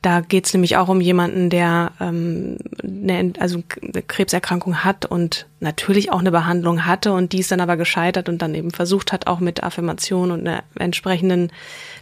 Da 0.03 0.19
geht's 0.19 0.53
nämlich 0.53 0.75
auch 0.75 0.89
um 0.89 0.99
jemanden, 0.99 1.49
der 1.49 1.93
ähm, 2.01 2.57
eine, 2.83 3.31
also 3.39 3.63
eine 3.81 4.01
Krebserkrankung 4.01 4.83
hat 4.83 5.05
und 5.05 5.47
natürlich 5.61 6.11
auch 6.11 6.19
eine 6.19 6.29
Behandlung 6.29 6.85
hatte 6.85 7.13
und 7.13 7.31
die 7.31 7.39
ist 7.39 7.51
dann 7.53 7.61
aber 7.61 7.77
gescheitert 7.77 8.27
und 8.27 8.41
dann 8.41 8.53
eben 8.53 8.71
versucht 8.71 9.13
hat, 9.13 9.27
auch 9.27 9.39
mit 9.39 9.63
Affirmation 9.63 10.31
und 10.31 10.45
einer 10.45 10.63
entsprechenden 10.77 11.53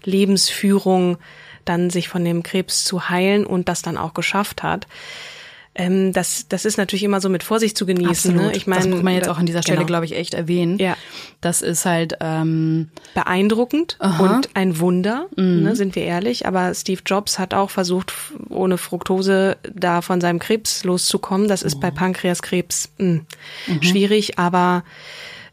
Lebensführung 0.03 1.17
dann 1.63 1.91
sich 1.91 2.10
von 2.10 2.25
dem 2.25 2.41
Krebs 2.41 2.86
zu 2.86 3.10
heilen 3.10 3.46
und 3.46 3.70
das 3.70 3.83
dann 3.83 3.98
auch 3.98 4.16
geschafft 4.16 4.64
hat. 4.64 4.87
Ähm, 5.74 6.12
das, 6.12 6.48
das 6.50 6.66
ist 6.66 6.77
natürlich 6.77 7.03
immer 7.03 7.22
so 7.22 7.29
mit 7.29 7.44
Vorsicht 7.44 7.77
zu 7.77 7.86
genießen. 7.86 8.36
Ne? 8.36 8.51
Ich 8.53 8.68
meine, 8.68 8.84
das 8.84 8.90
muss 8.90 9.03
man 9.03 9.14
jetzt 9.14 9.29
auch 9.29 9.38
an 9.38 9.46
dieser 9.46 9.62
Stelle, 9.62 9.77
genau. 9.77 9.88
glaube 9.88 10.05
ich, 10.05 10.16
echt 10.16 10.34
erwähnen. 10.34 10.77
Ja. 10.79 10.98
Das 11.40 11.62
ist 11.62 11.86
halt 11.86 12.18
ähm, 12.20 12.90
beeindruckend 13.14 13.96
aha. 14.00 14.36
und 14.36 14.50
ein 14.53 14.79
Wunder, 14.79 15.27
mhm. 15.38 15.64
ne, 15.64 15.75
sind 15.77 15.96
wir 15.96 16.03
ehrlich. 16.03 16.46
Aber 16.46 16.74
Steve 16.74 17.01
Jobs 17.05 17.40
hat 17.40 17.53
auch 17.53 17.70
versucht, 17.70 18.12
ohne 18.50 18.77
Fructose 18.77 19.57
da 19.74 20.01
von 20.01 20.20
seinem 20.20 20.40
Krebs 20.40 20.84
loszukommen. 20.84 21.48
Das 21.48 21.64
ist 21.64 21.75
oh. 21.75 21.79
bei 21.79 21.90
Pankreaskrebs 21.90 22.90
mh, 22.98 23.05
hm, 23.05 23.25
mhm. 23.68 23.81
schwierig, 23.81 24.38
aber 24.38 24.84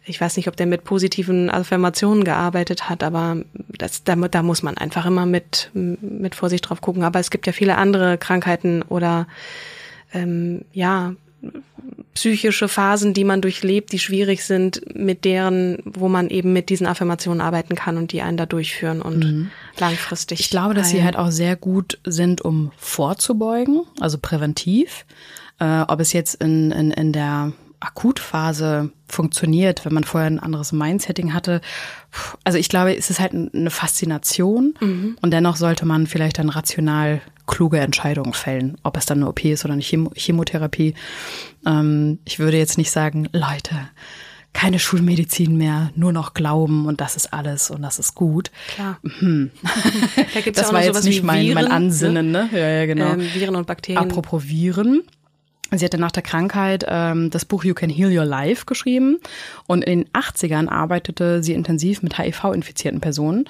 ich 0.05 0.21
weiß 0.21 0.37
nicht, 0.37 0.49
ob 0.49 0.57
der 0.57 0.67
mit 0.67 0.85
positiven 0.85 1.51
Affirmationen 1.51 2.25
gearbeitet 2.25 2.89
hat, 2.89 3.05
aber 3.05 3.37
das, 3.69 4.05
da, 4.05 4.17
da 4.17 4.43
muss 4.43 4.63
man 4.63 4.79
einfach 4.79 5.07
immer 5.07 5.27
mit, 5.27 5.71
mit 5.75 6.35
Vorsicht 6.35 6.69
drauf 6.69 6.81
gucken. 6.81 7.05
Aber 7.05 7.21
es 7.21 7.31
gibt 7.31 7.47
ja 7.47 7.53
viele 7.53 7.77
andere 7.77 8.19
Krankheiten 8.19 8.83
oder 8.83 9.27
ähm, 10.12 10.62
ja, 10.73 11.14
psychische 12.14 12.68
Phasen, 12.68 13.14
die 13.14 13.25
man 13.25 13.40
durchlebt, 13.40 13.92
die 13.92 13.99
schwierig 14.01 14.44
sind, 14.44 14.83
mit 14.94 15.25
deren, 15.25 15.79
wo 15.85 16.09
man 16.09 16.31
eben 16.31 16.53
mit 16.53 16.68
diesen 16.68 16.87
Affirmationen 16.87 17.40
arbeiten 17.40 17.77
kann 17.77 17.97
und 17.97 18.11
die 18.12 18.23
einen 18.23 18.37
da 18.37 18.44
durchführen 18.44 19.01
und 19.01 19.18
mhm. 19.18 19.51
langfristig. 19.79 20.40
Ich 20.40 20.51
glaube, 20.51 20.75
dass 20.75 20.88
heilen. 20.88 20.97
sie 20.97 21.05
halt 21.05 21.16
auch 21.16 21.31
sehr 21.31 21.55
gut 21.55 21.99
sind, 22.05 22.40
um 22.40 22.73
vorzubeugen, 22.77 23.83
also 24.01 24.18
präventiv. 24.18 25.07
Äh, 25.61 25.83
ob 25.83 26.01
es 26.01 26.12
jetzt 26.12 26.42
in, 26.42 26.73
in, 26.73 26.90
in 26.90 27.12
der 27.12 27.53
Akutphase 27.81 28.91
funktioniert, 29.07 29.85
wenn 29.85 29.95
man 29.95 30.05
vorher 30.05 30.29
ein 30.29 30.41
anderes 30.41 30.73
Mindsetting 30.73 31.33
hatte. 31.33 31.61
Also 32.45 32.59
ich 32.59 32.69
glaube, 32.69 32.97
es 32.97 33.11
ist 33.11 33.21
halt 33.21 33.33
eine 33.33 33.71
Faszination 33.71 34.75
mhm. 34.81 35.17
und 35.23 35.31
dennoch 35.31 35.57
sollte 35.57 35.87
man 35.87 36.07
vielleicht 36.07 36.38
dann 36.38 36.49
rational 36.49 37.21
kluge 37.47 37.79
Entscheidungen 37.79 38.35
fällen, 38.35 38.77
ob 38.83 38.97
es 38.97 39.07
dann 39.07 39.19
eine 39.19 39.29
OP 39.29 39.45
ist 39.45 39.64
oder 39.64 39.75
eine 39.75 39.83
Chemo 39.83 40.11
Chemotherapie. 40.14 40.95
Ähm, 41.67 42.19
ich 42.25 42.38
würde 42.38 42.59
jetzt 42.59 42.79
nicht 42.79 42.91
sagen, 42.91 43.29
Leute, 43.33 43.77
keine 44.53 44.79
Schulmedizin 44.79 45.57
mehr, 45.57 45.91
nur 45.95 46.12
noch 46.12 46.35
Glauben 46.35 46.87
und 46.87 47.01
das 47.01 47.17
ist 47.17 47.33
alles 47.33 47.71
und 47.71 47.83
das 47.83 47.99
ist 47.99 48.14
gut. 48.14 48.51
Klar. 48.75 48.99
Hm. 49.19 49.51
Da 50.35 50.41
gibt's 50.41 50.61
das 50.61 50.69
ja 50.69 50.75
war 50.75 50.85
jetzt 50.85 51.05
nicht 51.05 51.23
mein, 51.23 51.47
Viren, 51.47 51.55
mein 51.55 51.71
Ansinnen, 51.71 52.31
ne? 52.31 52.49
Ja, 52.53 52.69
ja, 52.69 52.87
genau. 52.87 53.12
Ähm, 53.12 53.21
Viren 53.21 53.57
und 53.57 53.67
Bakterien. 53.67 54.03
Apropos 54.03 54.45
Viren. 54.49 55.03
Sie 55.71 55.85
hatte 55.85 55.99
nach 55.99 56.13
der 56.13 56.23
Krankheit 56.23 56.87
ähm, 56.89 57.29
das 57.31 57.45
Buch 57.45 57.63
You 57.63 57.75
Can 57.75 57.91
Heal 57.91 58.17
Your 58.17 58.25
Life 58.25 58.65
geschrieben 58.65 59.19
und 59.67 59.85
in 59.85 60.05
den 60.05 60.09
80ern 60.13 60.69
arbeitete 60.69 61.43
sie 61.43 61.53
intensiv 61.53 62.03
mit 62.03 62.17
HIV-infizierten 62.19 63.01
Personen. 63.01 63.45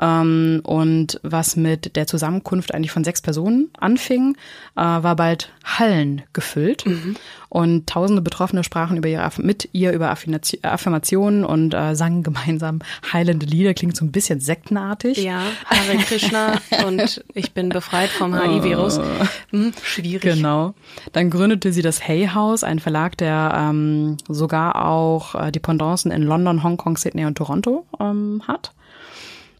Ähm, 0.00 0.60
und 0.64 1.18
was 1.22 1.56
mit 1.56 1.96
der 1.96 2.06
Zusammenkunft 2.06 2.74
eigentlich 2.74 2.92
von 2.92 3.02
sechs 3.02 3.22
Personen 3.22 3.70
anfing, 3.78 4.36
äh, 4.76 4.80
war 4.82 5.16
bald 5.16 5.50
Hallen 5.64 6.22
gefüllt. 6.32 6.86
Mhm. 6.86 7.16
Und 7.54 7.86
tausende 7.86 8.20
Betroffene 8.20 8.64
sprachen 8.64 8.96
über 8.96 9.06
ihre, 9.06 9.30
mit 9.36 9.68
ihr 9.70 9.92
über 9.92 10.10
Affirmationen 10.10 11.44
und 11.44 11.72
äh, 11.72 11.94
sangen 11.94 12.24
gemeinsam 12.24 12.80
heilende 13.12 13.46
Lieder. 13.46 13.74
Klingt 13.74 13.96
so 13.96 14.04
ein 14.04 14.10
bisschen 14.10 14.40
sektenartig. 14.40 15.18
Ja, 15.18 15.40
Hare 15.66 15.98
Krishna 15.98 16.60
und 16.88 17.24
ich 17.32 17.52
bin 17.52 17.68
befreit 17.68 18.10
vom 18.10 18.34
HIV-Virus. 18.34 18.98
Hm, 19.50 19.72
schwierig. 19.84 20.22
Genau. 20.22 20.74
Dann 21.12 21.30
gründete 21.30 21.72
sie 21.72 21.82
das 21.82 22.02
Hay 22.08 22.26
House, 22.34 22.64
ein 22.64 22.80
Verlag, 22.80 23.16
der 23.18 23.54
ähm, 23.56 24.16
sogar 24.26 24.84
auch 24.84 25.36
äh, 25.36 25.52
Dependancen 25.52 26.10
in 26.10 26.24
London, 26.24 26.64
Hongkong, 26.64 26.96
Sydney 26.96 27.24
und 27.24 27.38
Toronto 27.38 27.86
ähm, 28.00 28.42
hat. 28.48 28.72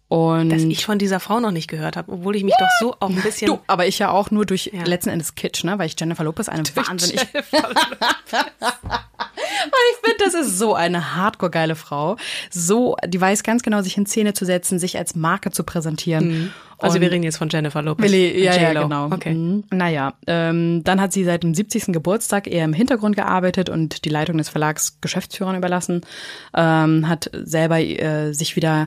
Und 0.08 0.50
Dass 0.50 0.62
ich 0.62 0.84
von 0.84 0.98
dieser 0.98 1.18
Frau 1.18 1.40
noch 1.40 1.50
nicht 1.50 1.66
gehört 1.66 1.96
habe, 1.96 2.12
obwohl 2.12 2.36
ich 2.36 2.44
mich 2.44 2.54
doch 2.58 2.68
so 2.78 2.94
auch 3.00 3.08
ein 3.08 3.22
bisschen. 3.22 3.46
Du, 3.48 3.60
aber 3.66 3.86
ich 3.86 3.98
ja 3.98 4.10
auch 4.10 4.30
nur 4.30 4.44
durch 4.44 4.70
ja. 4.72 4.84
letzten 4.84 5.08
Endes 5.08 5.34
Kitsch, 5.34 5.64
ne? 5.64 5.78
Weil 5.78 5.86
ich 5.86 5.96
Jennifer 5.98 6.24
Lopez 6.24 6.48
eine 6.48 6.62
durch 6.74 6.76
wahnsinnig. 6.88 7.20
Lopez. 7.32 7.46
ich 9.90 9.98
finde, 10.02 10.24
das 10.24 10.34
ist 10.34 10.58
so 10.58 10.74
eine 10.74 11.16
hardcore 11.16 11.50
geile 11.50 11.74
Frau. 11.74 12.16
So, 12.50 12.96
die 13.06 13.20
weiß 13.20 13.42
ganz 13.44 13.62
genau, 13.62 13.80
sich 13.80 13.96
in 13.96 14.04
Szene 14.04 14.34
zu 14.34 14.44
setzen, 14.44 14.78
sich 14.78 14.98
als 14.98 15.14
Marke 15.14 15.50
zu 15.50 15.64
präsentieren. 15.64 16.28
Mhm. 16.28 16.52
Also 16.78 17.00
wir 17.00 17.10
reden 17.10 17.22
jetzt 17.22 17.38
von 17.38 17.48
Jennifer 17.48 17.80
Lopez. 17.80 18.04
Willi, 18.04 18.44
ja, 18.44 18.54
ja, 18.56 18.82
genau. 18.82 19.06
Okay. 19.06 19.32
Mhm. 19.32 19.64
Naja, 19.70 20.14
ähm, 20.26 20.84
dann 20.84 21.00
hat 21.00 21.14
sie 21.14 21.24
seit 21.24 21.42
dem 21.42 21.54
70. 21.54 21.86
Geburtstag 21.86 22.46
eher 22.46 22.64
im 22.64 22.74
Hintergrund 22.74 23.16
gearbeitet 23.16 23.70
und 23.70 24.04
die 24.04 24.10
Leitung 24.10 24.36
des 24.36 24.50
Verlags 24.50 24.98
Geschäftsführern 25.00 25.56
überlassen. 25.56 26.02
Ähm, 26.54 27.08
hat 27.08 27.30
selber 27.32 27.80
äh, 27.80 28.32
sich 28.32 28.56
wieder 28.56 28.86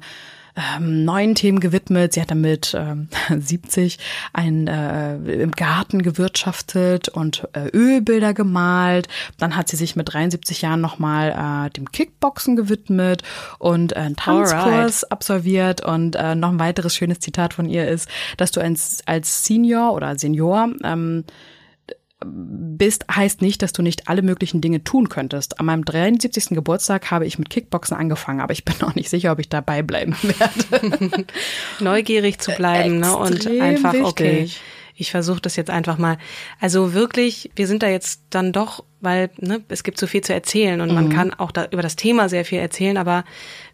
ähm, 0.57 1.05
neuen 1.05 1.35
Themen 1.35 1.59
gewidmet. 1.59 2.13
Sie 2.13 2.21
hat 2.21 2.31
damit 2.31 2.75
ähm, 2.77 3.09
70 3.29 3.99
ein 4.33 4.67
äh, 4.67 5.15
im 5.15 5.51
Garten 5.51 6.01
gewirtschaftet 6.01 7.09
und 7.09 7.47
äh, 7.53 7.69
Ölbilder 7.73 8.33
gemalt. 8.33 9.07
Dann 9.37 9.55
hat 9.55 9.69
sie 9.69 9.77
sich 9.77 9.95
mit 9.95 10.13
73 10.13 10.61
Jahren 10.61 10.81
nochmal 10.81 11.67
äh, 11.67 11.69
dem 11.71 11.91
Kickboxen 11.91 12.55
gewidmet 12.55 13.23
und 13.59 13.93
äh, 13.93 13.99
einen 13.99 14.15
Tanzkurs 14.15 15.03
Alright. 15.03 15.11
absolviert. 15.11 15.81
Und 15.81 16.15
äh, 16.15 16.35
noch 16.35 16.49
ein 16.49 16.59
weiteres 16.59 16.95
schönes 16.95 17.19
Zitat 17.19 17.53
von 17.53 17.69
ihr 17.69 17.87
ist, 17.87 18.09
dass 18.37 18.51
du 18.51 18.61
als, 18.61 19.01
als 19.05 19.45
Senior 19.45 19.93
oder 19.93 20.17
Senior 20.17 20.69
ähm, 20.83 21.23
bist, 22.25 23.05
heißt 23.13 23.41
nicht, 23.41 23.61
dass 23.61 23.73
du 23.73 23.83
nicht 23.83 24.07
alle 24.07 24.23
möglichen 24.23 24.59
Dinge 24.59 24.83
tun 24.83 25.07
könntest. 25.07 25.59
An 25.59 25.67
meinem 25.67 25.85
73. 25.85 26.49
Geburtstag 26.49 27.11
habe 27.11 27.27
ich 27.27 27.37
mit 27.37 27.49
Kickboxen 27.49 27.95
angefangen, 27.95 28.41
aber 28.41 28.53
ich 28.53 28.65
bin 28.65 28.75
noch 28.81 28.95
nicht 28.95 29.09
sicher, 29.09 29.31
ob 29.31 29.39
ich 29.39 29.49
dabei 29.49 29.83
bleiben 29.83 30.15
werde. 30.23 31.25
Neugierig 31.79 32.39
zu 32.39 32.51
bleiben 32.51 32.99
ne? 32.99 33.15
und 33.15 33.47
einfach, 33.47 33.93
wichtig. 33.93 34.07
okay, 34.07 34.49
ich 34.95 35.11
versuche 35.11 35.41
das 35.41 35.55
jetzt 35.55 35.69
einfach 35.69 35.99
mal. 35.99 36.17
Also 36.59 36.93
wirklich, 36.93 37.51
wir 37.55 37.67
sind 37.67 37.83
da 37.83 37.87
jetzt 37.87 38.21
dann 38.31 38.51
doch, 38.51 38.83
weil 38.99 39.29
ne, 39.37 39.61
es 39.67 39.83
gibt 39.83 39.99
so 39.99 40.07
viel 40.07 40.21
zu 40.21 40.33
erzählen 40.33 40.81
und 40.81 40.89
mhm. 40.89 40.95
man 40.95 41.09
kann 41.09 41.33
auch 41.35 41.51
da 41.51 41.65
über 41.65 41.83
das 41.83 41.95
Thema 41.95 42.29
sehr 42.29 42.45
viel 42.45 42.57
erzählen, 42.57 42.97
aber 42.97 43.25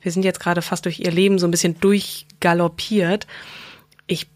wir 0.02 0.12
sind 0.12 0.26
jetzt 0.26 0.42
gerade 0.42 0.62
fast 0.62 0.84
durch 0.84 1.00
ihr 1.00 1.12
Leben 1.12 1.40
so 1.40 1.48
ein 1.48 1.52
bisschen 1.52 1.80
durchgaloppiert 1.80 3.26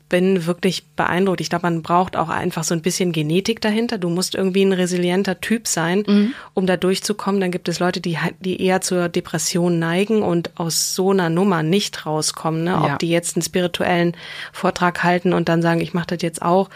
bin 0.10 0.46
wirklich 0.46 0.86
beeindruckt. 0.96 1.42
Ich 1.42 1.50
glaube, 1.50 1.64
man 1.64 1.82
braucht 1.82 2.16
auch 2.16 2.30
einfach 2.30 2.64
so 2.64 2.74
ein 2.74 2.82
bisschen 2.82 3.12
Genetik 3.12 3.62
dahinter. 3.62 3.98
Du 3.98 4.10
musst 4.10 4.36
irgendwie 4.36 4.64
ein 4.64 4.74
resilienter 4.74 5.42
Typ 5.42 5.68
sein, 5.68 6.04
mhm. 6.08 6.34
um 6.54 6.66
da 6.66 6.78
durchzukommen. 6.78 7.42
Dann 7.42 7.52
gibt 7.52 7.68
es 7.68 7.80
Leute, 7.80 8.00
die, 8.00 8.18
die 8.40 8.62
eher 8.62 8.82
zur 8.82 9.10
Depression 9.10 9.80
neigen 9.80 10.22
und 10.22 10.52
aus 10.60 10.96
so 10.96 11.12
einer 11.12 11.30
Nummer 11.30 11.64
nicht 11.64 12.06
rauskommen. 12.06 12.64
Ne? 12.64 12.78
Ob 12.78 12.88
ja. 12.88 12.98
die 12.98 13.10
jetzt 13.10 13.36
einen 13.36 13.44
spirituellen 13.44 14.16
Vortrag 14.54 15.04
halten 15.04 15.34
und 15.34 15.50
dann 15.50 15.62
sagen, 15.62 15.82
ich 15.82 15.94
mache 15.94 16.08
das 16.08 16.22
jetzt 16.22 16.42
auch. 16.42 16.70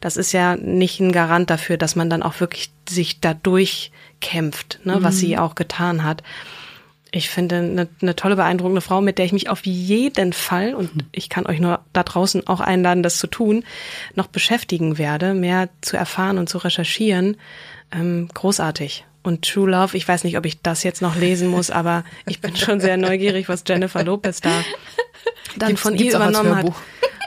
Das 0.00 0.16
ist 0.16 0.32
ja 0.32 0.56
nicht 0.56 1.00
ein 1.00 1.12
Garant 1.12 1.50
dafür, 1.50 1.76
dass 1.76 1.96
man 1.96 2.08
dann 2.08 2.22
auch 2.22 2.40
wirklich 2.40 2.70
sich 2.88 3.20
da 3.20 3.34
durchkämpft, 3.34 4.80
ne? 4.84 4.96
Mhm. 4.96 5.02
was 5.02 5.18
sie 5.18 5.36
auch 5.38 5.56
getan 5.56 6.04
hat 6.04 6.22
ich 7.16 7.30
finde 7.30 7.56
eine, 7.56 7.88
eine 8.00 8.16
tolle, 8.16 8.36
beeindruckende 8.36 8.80
Frau, 8.80 9.00
mit 9.00 9.18
der 9.18 9.24
ich 9.24 9.32
mich 9.32 9.48
auf 9.48 9.64
jeden 9.66 10.32
Fall, 10.32 10.74
und 10.74 10.90
ich 11.12 11.28
kann 11.28 11.46
euch 11.46 11.60
nur 11.60 11.80
da 11.92 12.02
draußen 12.02 12.46
auch 12.46 12.60
einladen, 12.60 13.02
das 13.02 13.18
zu 13.18 13.26
tun, 13.26 13.64
noch 14.14 14.26
beschäftigen 14.26 14.98
werde, 14.98 15.34
mehr 15.34 15.68
zu 15.80 15.96
erfahren 15.96 16.38
und 16.38 16.48
zu 16.48 16.58
recherchieren. 16.58 17.36
Ähm, 17.92 18.28
großartig. 18.32 19.04
Und 19.22 19.42
True 19.42 19.70
Love, 19.70 19.96
ich 19.96 20.06
weiß 20.06 20.22
nicht, 20.24 20.38
ob 20.38 20.46
ich 20.46 20.62
das 20.62 20.84
jetzt 20.84 21.02
noch 21.02 21.16
lesen 21.16 21.48
muss, 21.48 21.70
aber 21.70 22.04
ich 22.26 22.40
bin 22.40 22.54
schon 22.54 22.80
sehr 22.80 22.96
neugierig, 22.96 23.48
was 23.48 23.64
Jennifer 23.66 24.04
Lopez 24.04 24.40
da 24.40 24.50
dann 25.56 25.70
gibt's, 25.70 25.82
von 25.82 25.96
ihr 25.96 26.14
übernommen 26.14 26.54
hat. 26.54 26.72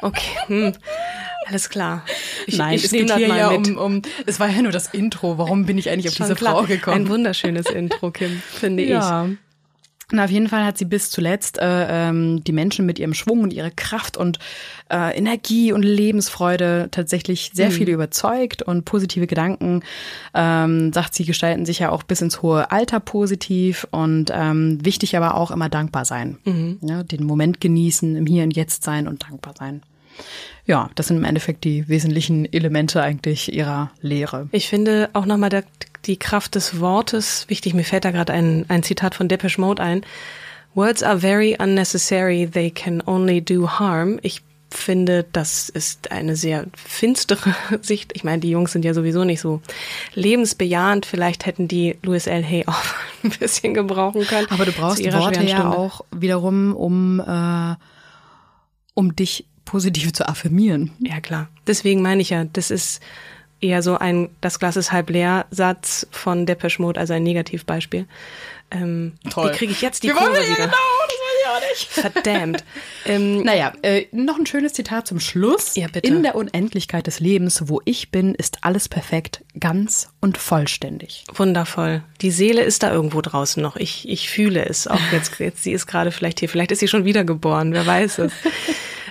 Okay, 0.02 0.38
hm. 0.48 0.74
Alles 1.46 1.70
klar. 1.70 2.06
Ich, 2.46 2.58
Nein, 2.58 2.76
ich 2.76 2.86
es 2.86 2.92
geht 2.92 3.14
hier 3.14 3.28
ja 3.28 3.50
um, 3.50 3.78
um, 3.78 4.02
es 4.26 4.40
war 4.40 4.48
ja 4.50 4.62
nur 4.62 4.72
das 4.72 4.88
Intro. 4.88 5.38
Warum 5.40 5.66
bin 5.66 5.78
ich 5.78 5.90
eigentlich 5.90 6.08
auf 6.08 6.14
Schon 6.14 6.28
diese 6.28 6.36
klar. 6.36 6.56
Frau 6.56 6.64
gekommen? 6.64 6.96
Ein 6.96 7.10
wunderschönes 7.10 7.66
Intro, 7.66 8.12
Kim, 8.12 8.42
finde 8.48 8.84
ja. 8.84 9.26
ich. 9.26 9.38
Und 10.12 10.20
auf 10.20 10.32
jeden 10.32 10.48
Fall 10.48 10.66
hat 10.66 10.78
sie 10.78 10.86
bis 10.86 11.12
zuletzt 11.12 11.60
äh, 11.60 12.10
ähm, 12.10 12.44
die 12.44 12.52
Menschen 12.52 12.86
mit 12.86 12.98
ihrem 12.98 13.14
Schwung 13.14 13.42
und 13.42 13.54
ihrer 13.54 13.70
Kraft 13.70 14.18
und 14.18 14.40
äh, 14.90 15.16
Energie 15.16 15.72
und 15.72 15.84
Lebensfreude 15.84 16.88
tatsächlich 16.92 17.52
sehr 17.54 17.70
mhm. 17.70 17.74
viel 17.74 17.90
überzeugt 17.90 18.64
und 18.64 18.86
positive 18.86 19.28
Gedanken, 19.28 19.84
ähm, 20.34 20.92
sagt 20.94 21.14
sie, 21.14 21.26
gestalten 21.26 21.66
sich 21.66 21.80
ja 21.80 21.92
auch 21.92 22.02
bis 22.02 22.22
ins 22.22 22.42
hohe 22.42 22.72
Alter 22.72 23.00
positiv 23.00 23.88
und 23.92 24.32
ähm, 24.34 24.84
wichtig 24.84 25.16
aber 25.16 25.36
auch 25.36 25.52
immer 25.52 25.70
dankbar 25.70 26.06
sein. 26.06 26.40
Mhm. 26.44 26.80
Ja, 26.82 27.04
den 27.04 27.24
Moment 27.24 27.62
genießen, 27.62 28.16
im 28.16 28.26
Hier 28.26 28.44
und 28.44 28.56
Jetzt 28.56 28.84
sein 28.84 29.08
und 29.08 29.24
dankbar 29.24 29.54
sein. 29.58 29.82
Ja, 30.66 30.90
das 30.96 31.08
sind 31.08 31.18
im 31.18 31.24
Endeffekt 31.24 31.64
die 31.64 31.88
wesentlichen 31.88 32.52
Elemente 32.52 33.02
eigentlich 33.02 33.54
ihrer 33.54 33.92
Lehre. 34.02 34.50
Ich 34.52 34.70
finde 34.70 35.10
auch 35.14 35.26
nochmal 35.26 35.64
die 36.06 36.18
Kraft 36.18 36.56
des 36.56 36.80
Wortes 36.80 37.46
wichtig. 37.50 37.74
Mir 37.74 37.84
fällt 37.84 38.06
da 38.06 38.12
gerade 38.12 38.34
ein, 38.34 38.66
ein 38.68 38.84
Zitat 38.84 39.16
von 39.16 39.28
Depeche 39.28 39.60
Mode 39.60 39.82
ein. 39.82 40.06
Words 40.76 41.02
are 41.02 41.20
very 41.20 41.58
unnecessary, 41.60 42.48
they 42.48 42.70
can 42.70 43.02
only 43.06 43.42
do 43.42 43.68
harm. 43.68 44.20
Ich 44.22 44.44
finde, 44.72 45.26
das 45.32 45.70
ist 45.70 46.12
eine 46.12 46.36
sehr 46.36 46.68
finstere 46.76 47.56
Sicht. 47.82 48.12
Ich 48.14 48.24
meine, 48.24 48.40
die 48.40 48.52
Jungs 48.52 48.72
sind 48.72 48.86
ja 48.86 48.94
sowieso 48.94 49.24
nicht 49.24 49.42
so 49.42 49.62
lebensbejahend. 50.14 51.06
Vielleicht 51.06 51.46
hätten 51.46 51.68
die 51.68 51.98
Louis 52.04 52.28
L. 52.28 52.46
Hay 52.46 52.66
auch 52.68 52.84
ein 53.24 53.32
bisschen 53.32 53.74
gebrauchen 53.74 54.26
können. 54.26 54.48
Aber 54.50 54.66
du 54.66 54.72
brauchst 54.72 55.00
die 55.00 55.12
Worte 55.12 55.44
ja 55.44 55.70
auch 55.70 56.06
wiederum, 56.12 56.76
um, 56.76 57.20
äh, 57.20 57.76
um 58.94 59.16
dich 59.16 59.46
positiv 59.70 60.14
zu 60.14 60.28
affirmieren. 60.28 60.92
Ja, 61.00 61.22
klar. 61.22 61.48
Deswegen 61.68 62.02
meine 62.02 62.24
ich 62.24 62.32
ja, 62.32 62.44
das 62.46 62.72
ist 62.72 63.04
eher 63.62 63.84
so 63.84 64.00
ein 64.00 64.30
das 64.42 64.58
Glas 64.58 64.78
ist 64.78 64.92
halb 64.92 65.12
leer 65.12 65.46
Satz 65.52 66.08
von 66.10 66.48
Depeche 66.48 66.82
Mode, 66.82 67.00
also 67.00 67.14
ein 67.14 67.22
Negativbeispiel. 67.22 68.08
Ähm, 68.72 69.14
Toll. 69.30 69.52
Wie 69.52 69.56
kriege 69.56 69.72
ich 69.72 69.82
jetzt 69.84 70.02
die 70.02 70.08
Wie 70.08 70.14
Kurve 70.14 70.32
wieder? 70.32 70.56
Genau, 70.56 70.68
das 71.08 71.20
weiß 71.20 71.38
ich 71.40 71.48
auch 71.48 71.70
nicht. 71.70 71.88
Verdammt. 72.24 72.64
ähm, 73.06 73.42
naja, 73.44 73.74
äh, 73.84 74.06
noch 74.12 74.40
ein 74.40 74.48
schönes 74.48 74.74
Zitat 74.74 75.06
zum 75.06 75.20
Schluss. 75.20 75.76
Ja, 75.76 75.88
bitte. 75.88 76.08
In 76.08 76.24
der 76.24 76.34
Unendlichkeit 76.34 77.06
des 77.06 77.20
Lebens, 77.20 77.64
wo 77.68 77.80
ich 77.86 78.10
bin, 78.10 78.34
ist 78.34 78.60
alles 78.62 78.90
perfekt, 78.90 79.44
ganz 79.60 80.10
und 80.20 80.40
vollständig. 80.40 81.26
Wundervoll. 81.34 82.04
Die 82.22 82.32
Seele 82.32 82.64
ist 82.64 82.82
da 82.82 82.92
irgendwo 82.92 83.22
draußen 83.22 83.62
noch. 83.62 83.76
Ich, 83.76 84.10
ich 84.10 84.30
fühle 84.32 84.66
es. 84.66 84.88
Auch 84.88 85.00
jetzt, 85.12 85.40
jetzt, 85.40 85.64
sie 85.64 85.74
ist 85.74 85.86
gerade 85.86 86.12
vielleicht 86.12 86.40
hier. 86.40 86.50
Vielleicht 86.50 86.72
ist 86.72 86.80
sie 86.80 86.88
schon 86.88 87.06
wiedergeboren. 87.06 87.74
Wer 87.74 87.86
weiß 87.86 88.18
es. 88.20 88.32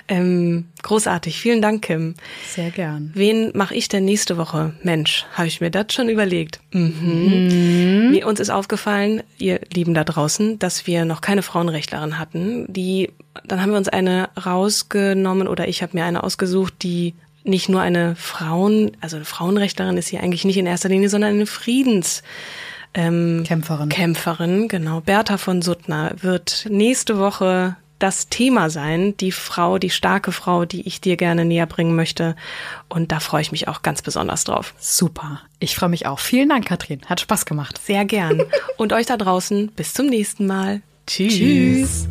Ähm, 0.09 0.65
großartig. 0.81 1.39
Vielen 1.39 1.61
Dank, 1.61 1.83
Kim. 1.83 2.15
Sehr 2.47 2.71
gern. 2.71 3.11
Wen 3.13 3.51
mache 3.53 3.75
ich 3.75 3.87
denn 3.89 4.05
nächste 4.05 4.37
Woche? 4.37 4.73
Mensch, 4.81 5.25
habe 5.33 5.47
ich 5.47 5.61
mir 5.61 5.69
das 5.69 5.93
schon 5.93 6.09
überlegt. 6.09 6.59
Mhm. 6.71 6.95
Mhm. 7.01 8.11
Mir, 8.11 8.27
uns 8.27 8.39
ist 8.39 8.49
aufgefallen, 8.49 9.21
ihr 9.37 9.61
Lieben 9.71 9.93
da 9.93 10.03
draußen, 10.03 10.57
dass 10.57 10.87
wir 10.87 11.05
noch 11.05 11.21
keine 11.21 11.43
Frauenrechtlerin 11.43 12.17
hatten. 12.17 12.65
Die, 12.73 13.11
dann 13.45 13.61
haben 13.61 13.69
wir 13.69 13.77
uns 13.77 13.87
eine 13.87 14.29
rausgenommen 14.43 15.47
oder 15.47 15.67
ich 15.67 15.83
habe 15.83 15.95
mir 15.95 16.05
eine 16.05 16.23
ausgesucht, 16.23 16.73
die 16.81 17.13
nicht 17.43 17.69
nur 17.69 17.81
eine 17.81 18.15
Frauen, 18.15 18.91
also 19.01 19.15
eine 19.15 19.25
Frauenrechtlerin 19.25 19.97
ist 19.97 20.07
sie 20.07 20.17
eigentlich 20.17 20.43
nicht 20.43 20.57
in 20.57 20.65
erster 20.65 20.89
Linie, 20.89 21.09
sondern 21.09 21.35
eine 21.35 21.45
Friedens 21.45 22.23
ähm, 22.95 23.43
Kämpferin. 23.45 23.89
Kämpferin, 23.89 24.67
genau. 24.67 25.01
Bertha 25.01 25.37
von 25.37 25.61
Suttner 25.61 26.15
wird 26.19 26.65
nächste 26.69 27.19
Woche 27.19 27.75
das 27.99 28.29
Thema 28.29 28.69
sein, 28.69 29.15
die 29.17 29.31
Frau, 29.31 29.77
die 29.77 29.89
starke 29.89 30.31
Frau, 30.31 30.65
die 30.65 30.87
ich 30.87 31.01
dir 31.01 31.17
gerne 31.17 31.45
näher 31.45 31.65
bringen 31.65 31.95
möchte. 31.95 32.35
Und 32.87 33.11
da 33.11 33.19
freue 33.19 33.41
ich 33.41 33.51
mich 33.51 33.67
auch 33.67 33.81
ganz 33.81 34.01
besonders 34.01 34.45
drauf. 34.45 34.73
Super. 34.79 35.41
Ich 35.59 35.75
freue 35.75 35.89
mich 35.89 36.07
auch. 36.07 36.19
Vielen 36.19 36.49
Dank, 36.49 36.65
Katrin. 36.65 37.01
Hat 37.05 37.19
Spaß 37.19 37.45
gemacht. 37.45 37.79
Sehr 37.85 38.05
gern. 38.05 38.43
Und 38.77 38.93
euch 38.93 39.05
da 39.05 39.17
draußen, 39.17 39.71
bis 39.75 39.93
zum 39.93 40.07
nächsten 40.07 40.47
Mal. 40.47 40.81
Tschüss. 41.05 41.33
Tschüss. 41.33 42.07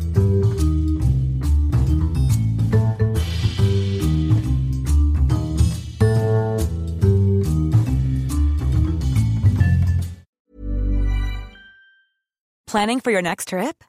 Planning 12.67 13.01
for 13.01 13.11
your 13.11 13.23
next 13.23 13.49
trip? 13.49 13.88